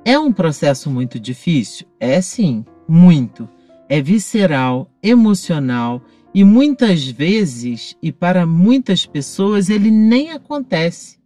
É 0.04 0.18
um 0.18 0.32
processo 0.32 0.90
muito 0.90 1.18
difícil? 1.18 1.86
É 1.98 2.20
sim, 2.20 2.64
muito. 2.86 3.48
É 3.88 4.00
visceral, 4.00 4.90
emocional 5.02 6.02
e 6.34 6.42
muitas 6.44 7.06
vezes, 7.06 7.96
e 8.02 8.10
para 8.10 8.44
muitas 8.44 9.06
pessoas, 9.06 9.70
ele 9.70 9.90
nem 9.90 10.32
acontece. 10.32 11.18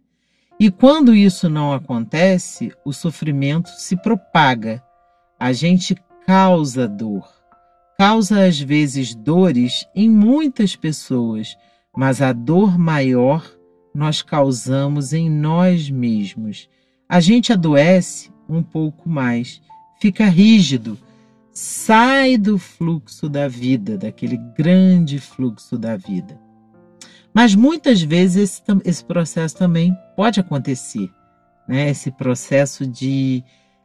E 0.59 0.69
quando 0.69 1.15
isso 1.15 1.49
não 1.49 1.73
acontece, 1.73 2.71
o 2.85 2.93
sofrimento 2.93 3.69
se 3.69 3.95
propaga. 3.95 4.83
A 5.39 5.51
gente 5.51 5.95
causa 6.25 6.87
dor 6.87 7.39
causa 7.99 8.45
às 8.45 8.57
vezes 8.57 9.13
dores 9.13 9.85
em 9.93 10.09
muitas 10.09 10.73
pessoas, 10.73 11.57
mas 11.93 12.21
a 12.21 12.31
dor 12.31 12.79
maior 12.79 13.45
nós 13.93 14.21
causamos 14.21 15.11
em 15.11 15.29
nós 15.29 15.89
mesmos. 15.89 16.69
A 17.09 17.19
gente 17.19 17.51
adoece 17.51 18.31
um 18.49 18.63
pouco 18.63 19.07
mais, 19.07 19.61
fica 19.99 20.25
rígido, 20.25 20.97
sai 21.51 22.37
do 22.37 22.57
fluxo 22.57 23.29
da 23.29 23.47
vida, 23.47 23.97
daquele 23.97 24.37
grande 24.57 25.19
fluxo 25.19 25.77
da 25.77 25.95
vida. 25.95 26.39
Mas 27.33 27.53
muitas 27.53 28.01
vezes 28.01 28.61
esse, 28.61 28.63
esse 28.83 29.03
processo 29.03 29.55
também 29.55 29.95
pode 30.15 30.39
acontecer. 30.39 31.09
né? 31.67 31.89
esse 31.89 32.11
processo 32.11 32.87
de 32.87 33.43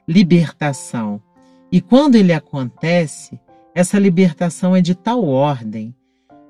libertação. 0.08 1.20
E 1.70 1.80
quando 1.80 2.14
ele 2.14 2.32
acontece, 2.32 3.38
essa 3.74 3.98
libertação 3.98 4.74
é 4.74 4.80
de 4.80 4.94
tal 4.94 5.24
ordem, 5.24 5.94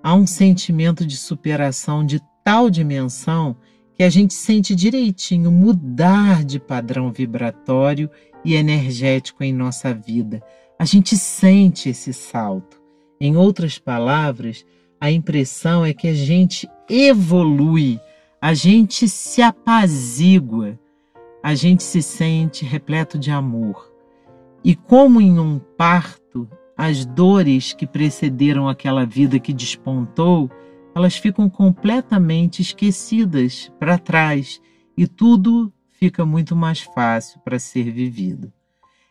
há 0.03 0.15
um 0.15 0.27
sentimento 0.27 1.07
de 1.07 1.17
superação 1.17 2.05
de 2.05 2.21
tal 2.45 2.69
dimensão 2.69 3.57
que 3.95 4.03
a 4.03 4.11
gente 4.11 4.35
sente 4.35 4.75
direitinho 4.75 5.51
mudar 5.51 6.45
de 6.45 6.59
padrão 6.59 7.13
vibratório 7.13 8.11
e 8.45 8.55
energético 8.55 9.45
em 9.45 9.53
nossa 9.53 9.95
vida. 9.95 10.43
A 10.79 10.85
gente 10.85 11.17
sente 11.17 11.89
esse 11.89 12.13
salto. 12.13 12.83
Em 13.21 13.37
outras 13.37 13.79
palavras, 13.79 14.67
a 15.01 15.11
impressão 15.11 15.85
é 15.85 15.95
que 15.95 16.09
a 16.09 16.15
gente 16.15 16.69
evolui, 16.91 18.01
a 18.41 18.53
gente 18.53 19.09
se 19.09 19.41
apazigua, 19.41 20.79
a 21.43 21.55
gente 21.55 21.83
se 21.83 22.03
sente 22.03 22.65
repleto 22.65 23.19
de 23.19 23.31
amor. 23.31 23.93
E 24.65 24.75
como 24.75 25.21
em 25.21 25.39
um 25.39 25.59
parto, 25.59 26.49
as 26.77 27.07
dores 27.07 27.73
que 27.73 27.87
precederam 27.87 28.69
aquela 28.69 29.07
vida 29.07 29.39
que 29.39 29.53
despontou 29.53 30.51
elas 30.95 31.17
ficam 31.17 31.51
completamente 31.51 32.63
esquecidas 32.63 33.73
para 33.79 33.99
trás 33.99 34.61
e 34.97 35.07
tudo 35.07 35.73
fica 35.99 36.25
muito 36.25 36.55
mais 36.55 36.81
fácil 36.81 37.41
para 37.41 37.59
ser 37.59 37.91
vivido. 37.91 38.53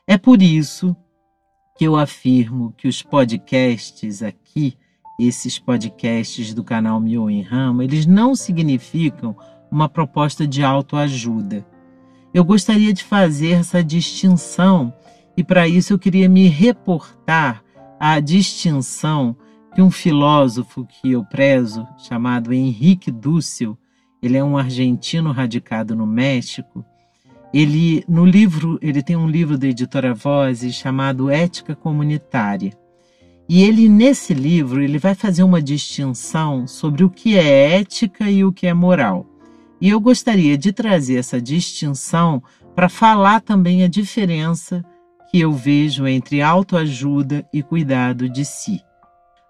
É 0.08 0.18
por 0.18 0.42
isso 0.42 0.96
que 1.78 1.86
eu 1.86 1.96
afirmo 1.96 2.74
que 2.78 2.88
os 2.88 3.02
podcasts 3.02 4.22
aqui, 4.22 4.78
esses 5.20 5.60
podcasts 5.60 6.54
do 6.54 6.64
canal 6.64 7.00
Mil 7.00 7.30
em 7.30 7.42
Rama, 7.42 7.84
eles 7.84 8.06
não 8.06 8.36
significam 8.36 9.36
uma 9.72 9.90
proposta 9.90 10.48
de 10.48 10.64
autoajuda. 10.64 11.66
Eu 12.34 12.46
gostaria 12.46 12.94
de 12.94 13.04
fazer 13.04 13.52
essa 13.52 13.84
distinção 13.84 14.94
e 15.36 15.44
para 15.44 15.68
isso 15.68 15.94
eu 15.94 16.00
queria 16.00 16.30
me 16.30 16.48
reportar 16.48 17.64
à 18.00 18.20
distinção 18.20 19.36
que 19.74 19.82
um 19.82 19.90
filósofo 19.90 20.86
que 20.86 21.12
eu 21.12 21.24
prezo, 21.24 21.88
chamado 21.98 22.54
Henrique 22.54 23.10
Dussel, 23.10 23.78
ele 24.22 24.38
é 24.38 24.44
um 24.44 24.58
argentino 24.58 25.32
radicado 25.32 25.96
no 25.96 26.06
México. 26.06 26.86
Ele 27.54 28.04
no 28.08 28.26
livro, 28.26 28.80
ele 28.82 29.02
tem 29.02 29.16
um 29.16 29.28
livro 29.28 29.58
da 29.58 29.68
editora 29.68 30.14
Vozes 30.14 30.76
chamado 30.76 31.30
Ética 31.30 31.76
Comunitária. 31.76 32.72
E 33.50 33.64
ele 33.64 33.90
nesse 33.90 34.34
livro, 34.34 34.82
ele 34.82 34.98
vai 34.98 35.14
fazer 35.14 35.44
uma 35.44 35.62
distinção 35.62 36.66
sobre 36.66 37.04
o 37.04 37.10
que 37.10 37.38
é 37.38 37.80
ética 37.80 38.30
e 38.30 38.46
o 38.46 38.54
que 38.54 38.68
é 38.68 38.74
moral. 38.74 39.26
E 39.82 39.90
eu 39.90 40.00
gostaria 40.00 40.58
de 40.58 40.72
trazer 40.72 41.18
essa 41.18 41.42
distinção 41.42 42.42
para 42.74 42.88
falar 42.88 43.42
também 43.42 43.84
a 43.84 43.88
diferença 43.88 44.84
que 45.30 45.40
eu 45.40 45.52
vejo 45.52 46.08
entre 46.08 46.42
autoajuda 46.42 47.46
e 47.52 47.62
cuidado 47.62 48.30
de 48.30 48.46
si. 48.46 48.82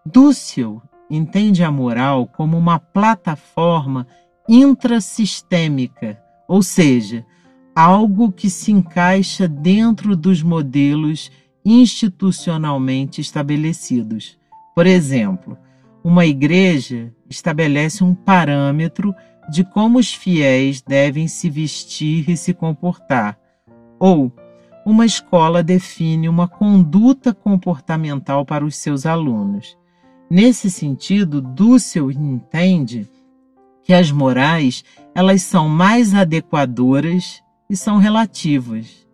Dussel 0.05 0.81
entende 1.09 1.63
a 1.63 1.71
moral 1.71 2.27
como 2.27 2.57
uma 2.57 2.77
plataforma 2.77 4.05
intrasistêmica, 4.49 6.21
ou 6.47 6.61
seja, 6.61 7.25
algo 7.73 8.31
que 8.31 8.49
se 8.49 8.71
encaixa 8.71 9.47
dentro 9.47 10.15
dos 10.15 10.43
modelos 10.43 11.31
institucionalmente 11.65 13.21
estabelecidos. 13.21 14.37
Por 14.75 14.85
exemplo, 14.85 15.57
uma 16.03 16.25
igreja 16.25 17.13
estabelece 17.29 18.03
um 18.03 18.13
parâmetro 18.13 19.15
de 19.49 19.63
como 19.63 19.99
os 19.99 20.13
fiéis 20.13 20.81
devem 20.81 21.27
se 21.27 21.49
vestir 21.49 22.29
e 22.29 22.35
se 22.35 22.53
comportar, 22.53 23.39
ou 23.99 24.31
uma 24.85 25.05
escola 25.05 25.63
define 25.63 26.27
uma 26.27 26.47
conduta 26.47 27.33
comportamental 27.33 28.45
para 28.45 28.65
os 28.65 28.75
seus 28.75 29.05
alunos. 29.05 29.77
Nesse 30.35 30.71
sentido, 30.71 31.39
Dussel 31.39 32.09
entende 32.09 33.07
que 33.83 33.93
as 33.93 34.11
morais 34.11 34.83
elas 35.13 35.43
são 35.43 35.69
mais 35.69 36.15
adequadoras 36.15 37.43
e 37.69 37.77
são 37.77 37.99
relativas. 37.99 39.07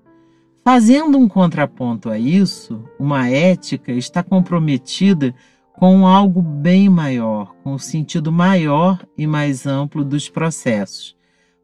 Fazendo 0.64 1.18
um 1.18 1.28
contraponto 1.28 2.10
a 2.10 2.18
isso, 2.18 2.86
uma 2.98 3.28
ética 3.28 3.92
está 3.92 4.24
comprometida 4.24 5.36
com 5.74 6.08
algo 6.08 6.42
bem 6.42 6.88
maior, 6.88 7.54
com 7.66 7.74
o 7.74 7.80
sentido 7.80 8.32
maior 8.32 9.06
e 9.18 9.28
mais 9.28 9.68
amplo 9.68 10.06
dos 10.06 10.30
processos. 10.30 11.18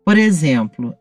Por 0.04 0.18
exemplo, 0.18 0.94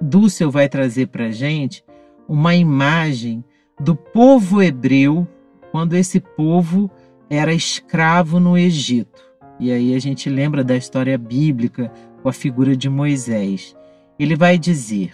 Dussel 0.00 0.50
vai 0.50 0.68
trazer 0.68 1.06
para 1.06 1.26
a 1.26 1.30
gente 1.30 1.84
uma 2.28 2.56
imagem 2.56 3.44
do 3.78 3.94
povo 3.94 4.60
hebreu, 4.60 5.28
quando 5.70 5.94
esse 5.94 6.18
povo 6.18 6.90
era 7.30 7.52
escravo 7.52 8.40
no 8.40 8.56
Egito. 8.56 9.22
E 9.60 9.72
aí 9.72 9.94
a 9.94 9.98
gente 9.98 10.28
lembra 10.28 10.62
da 10.62 10.76
história 10.76 11.18
bíblica 11.18 11.92
com 12.22 12.28
a 12.28 12.32
figura 12.32 12.76
de 12.76 12.88
Moisés. 12.88 13.76
Ele 14.18 14.36
vai 14.36 14.58
dizer: 14.58 15.12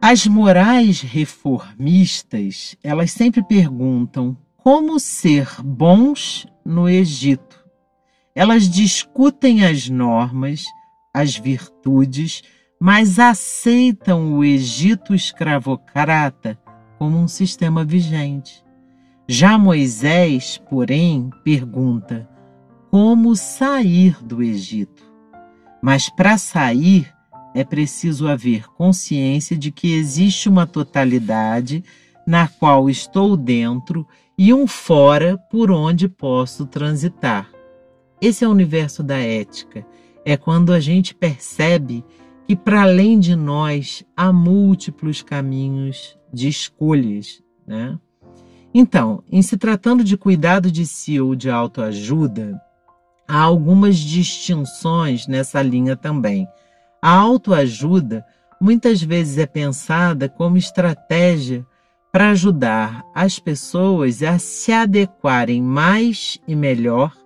As 0.00 0.26
morais 0.26 1.00
reformistas, 1.00 2.76
elas 2.82 3.12
sempre 3.12 3.42
perguntam 3.42 4.36
como 4.56 4.98
ser 4.98 5.48
bons 5.62 6.46
no 6.64 6.88
Egito. 6.88 7.64
Elas 8.34 8.68
discutem 8.68 9.64
as 9.64 9.88
normas, 9.88 10.64
as 11.14 11.36
virtudes, 11.36 12.42
mas 12.78 13.18
aceitam 13.18 14.34
o 14.34 14.44
Egito 14.44 15.14
escravocrata 15.14 16.58
como 16.98 17.16
um 17.16 17.28
sistema 17.28 17.84
vigente. 17.84 18.65
Já 19.28 19.58
Moisés, 19.58 20.60
porém, 20.70 21.30
pergunta: 21.42 22.28
como 22.90 23.34
sair 23.34 24.16
do 24.24 24.40
Egito? 24.40 25.04
Mas 25.82 26.08
para 26.08 26.38
sair 26.38 27.12
é 27.52 27.64
preciso 27.64 28.28
haver 28.28 28.68
consciência 28.68 29.56
de 29.56 29.72
que 29.72 29.94
existe 29.94 30.48
uma 30.48 30.66
totalidade 30.66 31.82
na 32.26 32.46
qual 32.46 32.88
estou 32.88 33.36
dentro 33.36 34.06
e 34.38 34.54
um 34.54 34.66
fora 34.66 35.36
por 35.50 35.70
onde 35.72 36.08
posso 36.08 36.66
transitar. 36.66 37.50
Esse 38.20 38.44
é 38.44 38.48
o 38.48 38.52
universo 38.52 39.02
da 39.02 39.18
ética. 39.18 39.84
É 40.24 40.36
quando 40.36 40.72
a 40.72 40.78
gente 40.78 41.14
percebe 41.14 42.04
que 42.46 42.54
para 42.54 42.82
além 42.82 43.18
de 43.18 43.34
nós 43.34 44.04
há 44.16 44.32
múltiplos 44.32 45.22
caminhos 45.22 46.16
de 46.32 46.48
escolhas, 46.48 47.42
né? 47.66 47.98
Então, 48.78 49.24
em 49.32 49.40
se 49.40 49.56
tratando 49.56 50.04
de 50.04 50.18
cuidado 50.18 50.70
de 50.70 50.84
si 50.84 51.18
ou 51.18 51.34
de 51.34 51.48
autoajuda, 51.48 52.60
há 53.26 53.40
algumas 53.40 53.96
distinções 53.96 55.26
nessa 55.26 55.62
linha 55.62 55.96
também. 55.96 56.46
A 57.00 57.08
autoajuda 57.08 58.22
muitas 58.60 59.00
vezes 59.00 59.38
é 59.38 59.46
pensada 59.46 60.28
como 60.28 60.58
estratégia 60.58 61.66
para 62.12 62.32
ajudar 62.32 63.02
as 63.14 63.38
pessoas 63.38 64.22
a 64.22 64.38
se 64.38 64.70
adequarem 64.72 65.62
mais 65.62 66.38
e 66.46 66.54
melhor 66.54 67.16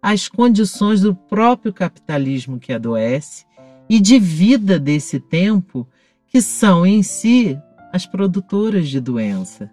às 0.00 0.28
condições 0.28 1.00
do 1.00 1.12
próprio 1.12 1.72
capitalismo 1.72 2.60
que 2.60 2.72
adoece 2.72 3.44
e 3.90 3.98
de 3.98 4.16
vida 4.20 4.78
desse 4.78 5.18
tempo, 5.18 5.88
que 6.28 6.40
são 6.40 6.86
em 6.86 7.02
si 7.02 7.58
as 7.92 8.06
produtoras 8.06 8.88
de 8.88 9.00
doença. 9.00 9.68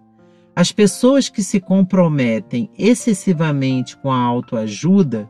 As 0.56 0.72
pessoas 0.72 1.30
que 1.30 1.42
se 1.42 1.60
comprometem 1.60 2.70
excessivamente 2.78 3.96
com 3.98 4.12
a 4.12 4.20
autoajuda 4.20 5.30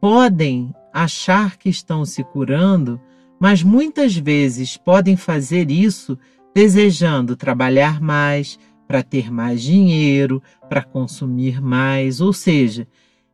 podem 0.00 0.74
achar 0.92 1.56
que 1.56 1.68
estão 1.68 2.04
se 2.04 2.22
curando, 2.22 3.00
mas 3.38 3.62
muitas 3.62 4.16
vezes 4.16 4.76
podem 4.76 5.16
fazer 5.16 5.70
isso 5.70 6.16
desejando 6.54 7.36
trabalhar 7.36 8.00
mais, 8.00 8.58
para 8.86 9.02
ter 9.02 9.30
mais 9.30 9.62
dinheiro, 9.62 10.42
para 10.68 10.82
consumir 10.82 11.60
mais, 11.60 12.20
ou 12.20 12.32
seja, 12.32 12.88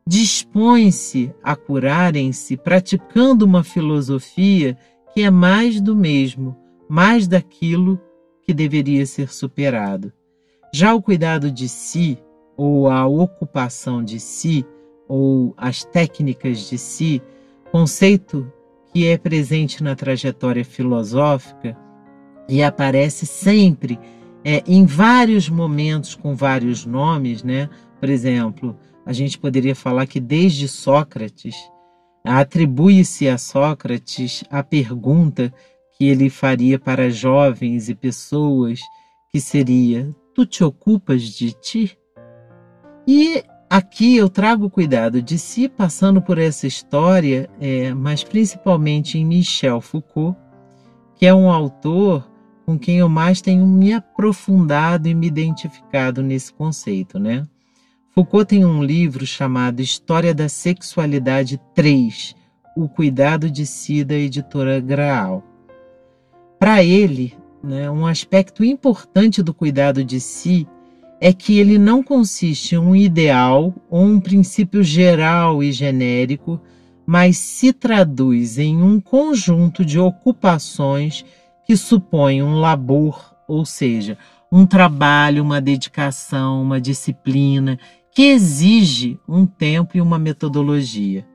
dispõem-se 0.05 1.33
a 1.43 1.55
curarem-se 1.55 2.55
praticando 2.57 3.43
uma 3.43 3.63
filosofia 3.63 4.77
que 5.13 5.21
é 5.21 5.31
mais 5.31 5.81
do 5.81 5.95
mesmo, 5.95 6.55
mais 6.87 7.27
daquilo 7.27 7.99
que 8.43 8.53
deveria 8.53 9.05
ser 9.05 9.33
superado. 9.33 10.13
Já 10.79 10.93
o 10.93 11.01
cuidado 11.01 11.51
de 11.51 11.67
si, 11.67 12.19
ou 12.55 12.87
a 12.87 13.07
ocupação 13.07 14.03
de 14.03 14.19
si, 14.19 14.63
ou 15.07 15.51
as 15.57 15.83
técnicas 15.83 16.69
de 16.69 16.77
si, 16.77 17.19
conceito 17.71 18.45
que 18.93 19.07
é 19.07 19.17
presente 19.17 19.81
na 19.81 19.95
trajetória 19.95 20.63
filosófica 20.63 21.75
e 22.47 22.61
aparece 22.61 23.25
sempre 23.25 23.99
é, 24.45 24.61
em 24.67 24.85
vários 24.85 25.49
momentos 25.49 26.13
com 26.13 26.35
vários 26.35 26.85
nomes, 26.85 27.41
né? 27.41 27.67
Por 27.99 28.07
exemplo, 28.07 28.77
a 29.03 29.11
gente 29.11 29.39
poderia 29.39 29.73
falar 29.73 30.05
que 30.05 30.19
desde 30.19 30.67
Sócrates 30.67 31.55
atribui-se 32.23 33.27
a 33.27 33.39
Sócrates 33.39 34.43
a 34.47 34.61
pergunta 34.61 35.51
que 35.97 36.07
ele 36.07 36.29
faria 36.29 36.77
para 36.77 37.09
jovens 37.09 37.89
e 37.89 37.95
pessoas, 37.95 38.79
que 39.31 39.41
seria: 39.41 40.15
Tu 40.37 40.45
te 40.45 40.63
ocupas 40.63 41.23
de 41.23 41.51
ti? 41.51 41.97
E 43.07 43.43
aqui 43.67 44.17
eu 44.17 44.29
trago 44.29 44.69
cuidado 44.69 45.19
de 45.19 45.35
si, 45.35 45.67
passando 45.67 46.21
por 46.21 46.37
essa 46.37 46.67
história, 46.67 47.49
é, 47.59 47.91
mas 47.91 48.23
principalmente 48.23 49.17
em 49.17 49.25
Michel 49.25 49.81
Foucault, 49.81 50.37
que 51.15 51.25
é 51.25 51.33
um 51.33 51.49
autor 51.49 52.29
com 52.67 52.77
quem 52.77 52.99
eu 52.99 53.09
mais 53.09 53.41
tenho 53.41 53.65
me 53.65 53.93
aprofundado 53.93 55.09
e 55.09 55.15
me 55.15 55.25
identificado 55.25 56.21
nesse 56.21 56.53
conceito, 56.53 57.17
né? 57.17 57.43
Foucault 58.11 58.47
tem 58.47 58.63
um 58.63 58.83
livro 58.83 59.25
chamado 59.25 59.81
História 59.81 60.35
da 60.35 60.47
Sexualidade 60.47 61.59
3, 61.73 62.35
O 62.77 62.87
Cuidado 62.87 63.49
de 63.49 63.65
Si, 63.65 64.03
da 64.03 64.13
editora 64.13 64.79
Graal. 64.79 65.43
Para 66.59 66.83
ele, 66.83 67.35
né, 67.67 67.91
um 67.91 68.07
aspecto 68.07 68.63
importante 68.63 69.43
do 69.43 69.53
cuidado 69.53 70.03
de 70.03 70.21
si 70.21 70.65
é 71.19 71.33
que 71.33 71.59
ele 71.59 71.77
não 71.77 72.01
consiste 72.01 72.75
em 72.75 72.77
um 72.77 72.95
ideal 72.95 73.73
ou 73.89 74.03
um 74.03 74.19
princípio 74.19 74.83
geral 74.83 75.61
e 75.61 75.71
genérico, 75.71 76.61
mas 77.05 77.37
se 77.37 77.73
traduz 77.73 78.57
em 78.57 78.81
um 78.81 79.01
conjunto 79.01 79.83
de 79.83 79.99
ocupações 79.99 81.25
que 81.65 81.75
supõem 81.75 82.41
um 82.41 82.59
labor, 82.59 83.35
ou 83.47 83.65
seja, 83.65 84.17
um 84.51 84.65
trabalho, 84.65 85.43
uma 85.43 85.59
dedicação, 85.59 86.61
uma 86.61 86.79
disciplina, 86.79 87.77
que 88.13 88.23
exige 88.23 89.19
um 89.27 89.45
tempo 89.45 89.97
e 89.97 90.01
uma 90.01 90.17
metodologia. 90.17 91.25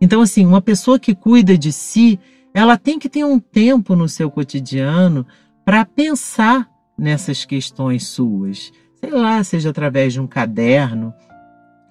Então, 0.00 0.20
assim, 0.20 0.46
uma 0.46 0.60
pessoa 0.60 0.98
que 0.98 1.14
cuida 1.14 1.58
de 1.58 1.72
si, 1.72 2.20
ela 2.54 2.76
tem 2.76 2.98
que 2.98 3.08
ter 3.08 3.24
um 3.24 3.38
tempo 3.38 3.96
no 3.96 4.08
seu 4.08 4.30
cotidiano 4.30 5.26
para 5.64 5.84
pensar 5.84 6.68
nessas 6.98 7.44
questões 7.44 8.06
suas. 8.06 8.72
Sei 9.00 9.10
lá, 9.10 9.42
seja 9.42 9.70
através 9.70 10.12
de 10.12 10.20
um 10.20 10.26
caderno, 10.26 11.12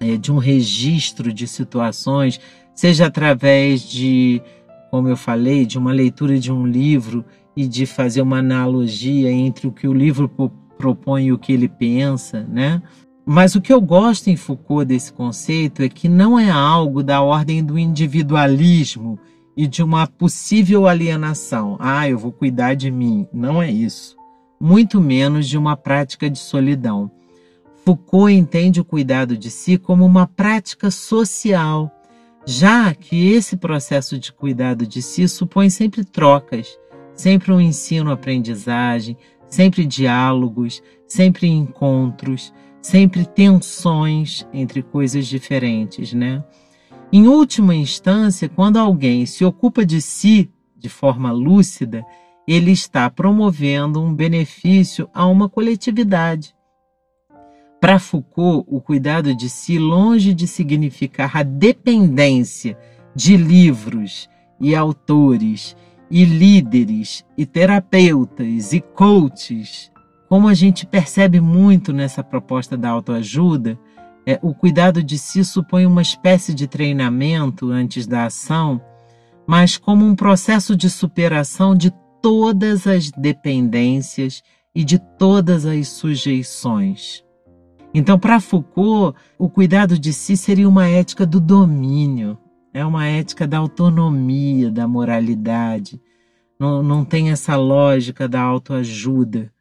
é, 0.00 0.16
de 0.16 0.32
um 0.32 0.38
registro 0.38 1.32
de 1.32 1.46
situações, 1.46 2.40
seja 2.74 3.06
através 3.06 3.82
de, 3.82 4.42
como 4.90 5.08
eu 5.08 5.16
falei, 5.16 5.66
de 5.66 5.78
uma 5.78 5.92
leitura 5.92 6.38
de 6.38 6.50
um 6.50 6.66
livro 6.66 7.24
e 7.56 7.66
de 7.66 7.84
fazer 7.86 8.22
uma 8.22 8.38
analogia 8.38 9.30
entre 9.30 9.66
o 9.66 9.72
que 9.72 9.86
o 9.86 9.92
livro 9.92 10.30
propõe 10.78 11.26
e 11.26 11.32
o 11.32 11.38
que 11.38 11.52
ele 11.52 11.68
pensa, 11.68 12.42
né? 12.44 12.82
Mas 13.24 13.54
o 13.54 13.60
que 13.60 13.72
eu 13.72 13.80
gosto 13.80 14.28
em 14.28 14.36
Foucault 14.36 14.84
desse 14.84 15.12
conceito 15.12 15.82
é 15.82 15.88
que 15.88 16.08
não 16.08 16.38
é 16.38 16.50
algo 16.50 17.04
da 17.04 17.22
ordem 17.22 17.62
do 17.62 17.78
individualismo 17.78 19.18
e 19.56 19.66
de 19.66 19.82
uma 19.82 20.06
possível 20.06 20.86
alienação. 20.86 21.76
Ah, 21.78 22.08
eu 22.08 22.18
vou 22.18 22.32
cuidar 22.32 22.74
de 22.74 22.90
mim. 22.90 23.26
Não 23.32 23.62
é 23.62 23.70
isso. 23.70 24.16
Muito 24.60 25.00
menos 25.00 25.48
de 25.48 25.58
uma 25.58 25.76
prática 25.76 26.30
de 26.30 26.38
solidão. 26.38 27.10
Foucault 27.84 28.32
entende 28.32 28.80
o 28.80 28.84
cuidado 28.84 29.36
de 29.36 29.50
si 29.50 29.76
como 29.76 30.04
uma 30.04 30.26
prática 30.26 30.90
social, 30.90 31.90
já 32.46 32.94
que 32.94 33.32
esse 33.32 33.56
processo 33.56 34.18
de 34.18 34.32
cuidado 34.32 34.86
de 34.86 35.02
si 35.02 35.26
supõe 35.26 35.68
sempre 35.68 36.04
trocas, 36.04 36.78
sempre 37.14 37.52
um 37.52 37.60
ensino-aprendizagem, 37.60 39.16
sempre 39.48 39.84
diálogos, 39.84 40.80
sempre 41.06 41.48
encontros, 41.48 42.52
sempre 42.80 43.26
tensões 43.26 44.46
entre 44.52 44.82
coisas 44.82 45.26
diferentes, 45.26 46.12
né? 46.12 46.42
Em 47.14 47.28
última 47.28 47.74
instância, 47.74 48.48
quando 48.48 48.78
alguém 48.78 49.26
se 49.26 49.44
ocupa 49.44 49.84
de 49.84 50.00
si 50.00 50.50
de 50.78 50.88
forma 50.88 51.30
lúcida, 51.30 52.02
ele 52.48 52.70
está 52.70 53.10
promovendo 53.10 54.02
um 54.02 54.14
benefício 54.14 55.08
a 55.12 55.26
uma 55.26 55.46
coletividade. 55.46 56.54
Para 57.78 57.98
Foucault, 57.98 58.66
o 58.66 58.80
cuidado 58.80 59.34
de 59.34 59.50
si, 59.50 59.78
longe 59.78 60.32
de 60.32 60.46
significar 60.46 61.36
a 61.36 61.42
dependência 61.42 62.78
de 63.14 63.36
livros 63.36 64.26
e 64.58 64.74
autores, 64.74 65.76
e 66.10 66.24
líderes, 66.24 67.24
e 67.36 67.44
terapeutas, 67.44 68.72
e 68.72 68.80
coaches, 68.80 69.92
como 70.28 70.48
a 70.48 70.54
gente 70.54 70.86
percebe 70.86 71.40
muito 71.40 71.92
nessa 71.92 72.24
proposta 72.24 72.74
da 72.74 72.88
autoajuda, 72.88 73.78
é, 74.26 74.38
o 74.42 74.54
cuidado 74.54 75.02
de 75.02 75.18
si 75.18 75.44
supõe 75.44 75.84
uma 75.84 76.02
espécie 76.02 76.54
de 76.54 76.66
treinamento 76.66 77.70
antes 77.70 78.06
da 78.06 78.26
ação, 78.26 78.80
mas 79.46 79.76
como 79.76 80.04
um 80.04 80.14
processo 80.14 80.76
de 80.76 80.88
superação 80.88 81.74
de 81.74 81.92
todas 82.20 82.86
as 82.86 83.10
dependências 83.10 84.42
e 84.74 84.84
de 84.84 84.98
todas 85.18 85.66
as 85.66 85.88
sujeições. 85.88 87.24
Então, 87.92 88.18
para 88.18 88.40
Foucault, 88.40 89.18
o 89.38 89.50
cuidado 89.50 89.98
de 89.98 90.12
si 90.12 90.36
seria 90.36 90.68
uma 90.68 90.86
ética 90.86 91.26
do 91.26 91.40
domínio, 91.40 92.38
é 92.72 92.84
uma 92.86 93.06
ética 93.06 93.46
da 93.46 93.58
autonomia, 93.58 94.70
da 94.70 94.88
moralidade. 94.88 96.00
Não, 96.58 96.82
não 96.82 97.04
tem 97.04 97.30
essa 97.30 97.54
lógica 97.56 98.26
da 98.26 98.40
autoajuda. 98.40 99.52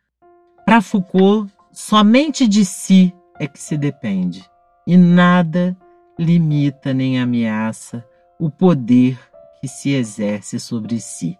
Para 0.63 0.81
Foucault, 0.81 1.51
somente 1.73 2.47
de 2.47 2.63
si 2.63 3.13
é 3.37 3.47
que 3.47 3.59
se 3.59 3.75
depende 3.75 4.50
e 4.85 4.97
nada 4.97 5.77
limita 6.17 6.93
nem 6.93 7.19
ameaça 7.19 8.05
o 8.39 8.49
poder 8.49 9.19
que 9.59 9.67
se 9.67 9.91
exerce 9.91 10.59
sobre 10.59 10.99
si. 10.99 11.37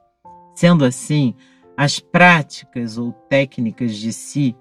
Sendo 0.56 0.86
assim, 0.86 1.34
as 1.75 1.99
práticas 1.99 2.97
ou 2.97 3.12
técnicas 3.12 3.95
de 3.95 4.13
si, 4.13 4.56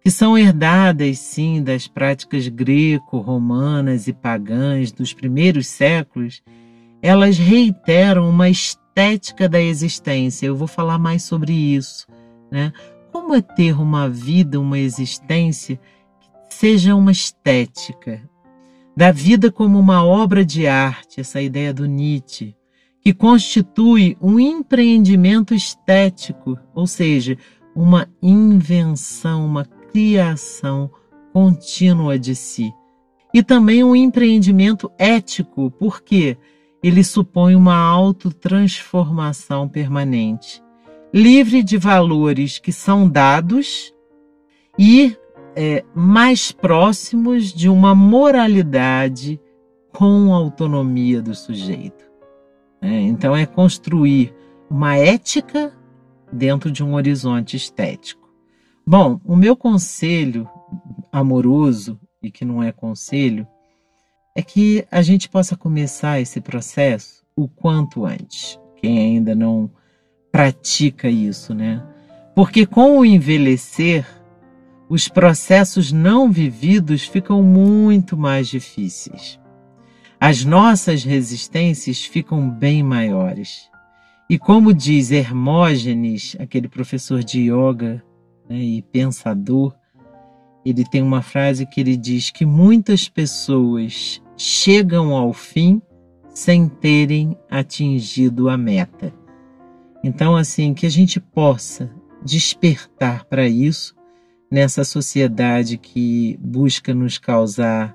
que 0.00 0.10
são 0.10 0.36
herdadas 0.36 1.18
sim 1.18 1.62
das 1.62 1.86
práticas 1.86 2.48
greco-romanas 2.48 4.06
e 4.06 4.12
pagãs 4.12 4.90
dos 4.92 5.12
primeiros 5.12 5.66
séculos, 5.66 6.42
elas 7.00 7.38
reiteram 7.38 8.28
uma 8.28 8.48
estética 8.48 9.48
da 9.48 9.60
existência. 9.60 10.46
Eu 10.46 10.56
vou 10.56 10.66
falar 10.66 10.98
mais 10.98 11.22
sobre 11.22 11.52
isso, 11.52 12.06
né? 12.50 12.72
Como 13.12 13.34
é 13.34 13.40
ter 13.40 13.78
uma 13.78 14.08
vida, 14.08 14.60
uma 14.60 14.78
existência 14.78 15.78
seja 16.54 16.94
uma 16.94 17.10
estética, 17.10 18.22
da 18.96 19.10
vida 19.10 19.50
como 19.50 19.76
uma 19.78 20.04
obra 20.04 20.44
de 20.44 20.68
arte, 20.68 21.20
essa 21.20 21.42
ideia 21.42 21.74
do 21.74 21.84
Nietzsche, 21.84 22.54
que 23.00 23.12
constitui 23.12 24.16
um 24.20 24.38
empreendimento 24.38 25.52
estético, 25.52 26.56
ou 26.72 26.86
seja, 26.86 27.36
uma 27.74 28.08
invenção, 28.22 29.44
uma 29.44 29.64
criação 29.64 30.90
contínua 31.32 32.16
de 32.16 32.36
si. 32.36 32.72
E 33.34 33.42
também 33.42 33.82
um 33.82 33.96
empreendimento 33.96 34.90
ético, 34.96 35.72
porque 35.72 36.38
ele 36.80 37.02
supõe 37.02 37.56
uma 37.56 37.76
autotransformação 37.76 39.68
permanente, 39.68 40.62
livre 41.12 41.64
de 41.64 41.76
valores 41.76 42.60
que 42.60 42.70
são 42.70 43.08
dados 43.08 43.92
e 44.78 45.16
é, 45.56 45.84
mais 45.94 46.52
próximos 46.52 47.52
de 47.52 47.68
uma 47.68 47.94
moralidade 47.94 49.40
com 49.92 50.34
autonomia 50.34 51.22
do 51.22 51.34
sujeito. 51.34 52.04
É, 52.80 52.88
então, 52.88 53.36
é 53.36 53.46
construir 53.46 54.34
uma 54.68 54.96
ética 54.96 55.72
dentro 56.32 56.70
de 56.70 56.82
um 56.82 56.94
horizonte 56.94 57.56
estético. 57.56 58.28
Bom, 58.86 59.20
o 59.24 59.36
meu 59.36 59.56
conselho 59.56 60.48
amoroso, 61.10 61.98
e 62.22 62.30
que 62.30 62.44
não 62.44 62.62
é 62.62 62.72
conselho, 62.72 63.46
é 64.34 64.42
que 64.42 64.84
a 64.90 65.00
gente 65.00 65.28
possa 65.28 65.56
começar 65.56 66.20
esse 66.20 66.40
processo 66.40 67.24
o 67.36 67.48
quanto 67.48 68.04
antes. 68.04 68.58
Quem 68.76 68.98
ainda 68.98 69.34
não 69.34 69.70
pratica 70.30 71.08
isso, 71.08 71.54
né? 71.54 71.82
Porque 72.34 72.66
com 72.66 72.98
o 72.98 73.04
envelhecer, 73.04 74.04
os 74.94 75.08
processos 75.08 75.90
não 75.90 76.30
vividos 76.30 77.02
ficam 77.02 77.42
muito 77.42 78.16
mais 78.16 78.46
difíceis. 78.46 79.40
As 80.20 80.44
nossas 80.44 81.02
resistências 81.02 82.04
ficam 82.04 82.48
bem 82.48 82.80
maiores. 82.80 83.68
E 84.30 84.38
como 84.38 84.72
diz 84.72 85.10
Hermógenes, 85.10 86.36
aquele 86.38 86.68
professor 86.68 87.24
de 87.24 87.50
yoga 87.50 88.04
né, 88.48 88.56
e 88.56 88.82
pensador, 88.82 89.74
ele 90.64 90.84
tem 90.84 91.02
uma 91.02 91.22
frase 91.22 91.66
que 91.66 91.80
ele 91.80 91.96
diz 91.96 92.30
que 92.30 92.46
muitas 92.46 93.08
pessoas 93.08 94.22
chegam 94.36 95.12
ao 95.12 95.32
fim 95.32 95.82
sem 96.28 96.68
terem 96.68 97.36
atingido 97.50 98.48
a 98.48 98.56
meta. 98.56 99.12
Então, 100.04 100.36
assim, 100.36 100.72
que 100.72 100.86
a 100.86 100.90
gente 100.90 101.18
possa 101.18 101.90
despertar 102.24 103.24
para 103.24 103.48
isso 103.48 103.92
nessa 104.54 104.84
sociedade 104.84 105.76
que 105.76 106.38
busca 106.40 106.94
nos 106.94 107.18
causar 107.18 107.92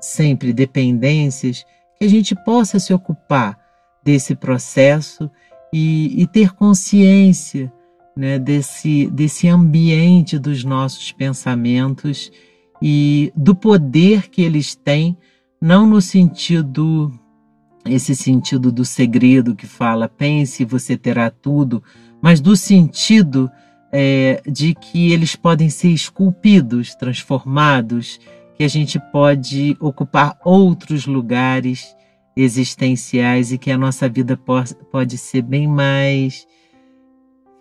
sempre 0.00 0.52
dependências, 0.52 1.66
que 1.98 2.04
a 2.04 2.08
gente 2.08 2.32
possa 2.44 2.78
se 2.78 2.94
ocupar 2.94 3.58
desse 4.04 4.36
processo 4.36 5.28
e, 5.72 6.22
e 6.22 6.28
ter 6.28 6.52
consciência 6.52 7.72
né, 8.16 8.38
desse, 8.38 9.10
desse 9.10 9.48
ambiente 9.48 10.38
dos 10.38 10.62
nossos 10.62 11.10
pensamentos 11.10 12.30
e 12.80 13.32
do 13.34 13.52
poder 13.52 14.30
que 14.30 14.42
eles 14.42 14.76
têm, 14.76 15.18
não 15.60 15.88
no 15.88 16.00
sentido, 16.00 17.12
esse 17.84 18.14
sentido 18.14 18.70
do 18.70 18.84
segredo 18.84 19.56
que 19.56 19.66
fala, 19.66 20.08
pense, 20.08 20.64
você 20.64 20.96
terá 20.96 21.30
tudo, 21.30 21.82
mas 22.22 22.40
do 22.40 22.56
sentido 22.56 23.50
é, 23.92 24.42
de 24.46 24.74
que 24.74 25.12
eles 25.12 25.34
podem 25.34 25.68
ser 25.68 25.88
esculpidos, 25.88 26.94
transformados, 26.94 28.20
que 28.54 28.64
a 28.64 28.68
gente 28.68 29.00
pode 29.10 29.76
ocupar 29.80 30.38
outros 30.44 31.06
lugares 31.06 31.96
existenciais 32.36 33.52
e 33.52 33.58
que 33.58 33.70
a 33.70 33.78
nossa 33.78 34.08
vida 34.08 34.38
pode 34.90 35.18
ser 35.18 35.42
bem 35.42 35.66
mais 35.66 36.46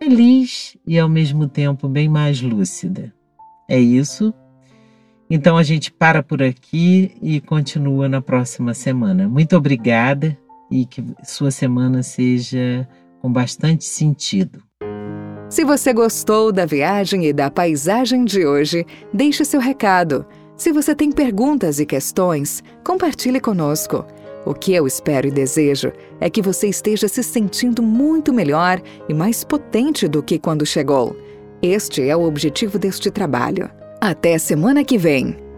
feliz 0.01 0.77
e 0.85 0.97
ao 0.97 1.09
mesmo 1.09 1.47
tempo 1.47 1.87
bem 1.87 2.07
mais 2.07 2.41
lúcida. 2.41 3.13
É 3.67 3.79
isso. 3.79 4.33
Então 5.29 5.57
a 5.57 5.63
gente 5.63 5.91
para 5.91 6.23
por 6.23 6.41
aqui 6.41 7.15
e 7.21 7.39
continua 7.39 8.09
na 8.09 8.21
próxima 8.21 8.73
semana. 8.73 9.27
Muito 9.27 9.55
obrigada 9.55 10.37
e 10.71 10.85
que 10.85 11.03
sua 11.23 11.51
semana 11.51 12.01
seja 12.01 12.87
com 13.21 13.31
bastante 13.31 13.85
sentido. 13.85 14.68
Se 15.49 15.63
você 15.63 15.91
gostou 15.91 16.51
da 16.51 16.63
viagem 16.63 17.25
e 17.25 17.33
da 17.33 17.49
paisagem 17.49 18.23
de 18.23 18.45
hoje, 18.45 18.85
deixe 19.11 19.43
seu 19.43 19.59
recado. 19.59 20.23
Se 20.55 20.71
você 20.71 20.93
tem 20.93 21.11
perguntas 21.11 21.79
e 21.79 21.87
questões, 21.87 22.63
compartilhe 22.85 23.39
conosco. 23.39 24.05
O 24.45 24.53
que 24.53 24.73
eu 24.73 24.85
espero 24.85 25.27
e 25.27 25.31
desejo 25.31 25.91
é 26.19 26.29
que 26.29 26.41
você 26.41 26.67
esteja 26.67 27.07
se 27.07 27.23
sentindo 27.23 27.81
muito 27.81 28.31
melhor 28.31 28.79
e 29.09 29.13
mais 29.13 29.43
potente 29.43 30.07
do 30.07 30.21
que 30.21 30.37
quando 30.37 30.67
chegou. 30.67 31.15
Este 31.63 32.07
é 32.07 32.15
o 32.15 32.23
objetivo 32.23 32.77
deste 32.77 33.09
trabalho. 33.09 33.71
Até 33.99 34.37
semana 34.37 34.83
que 34.83 34.99
vem! 34.99 35.48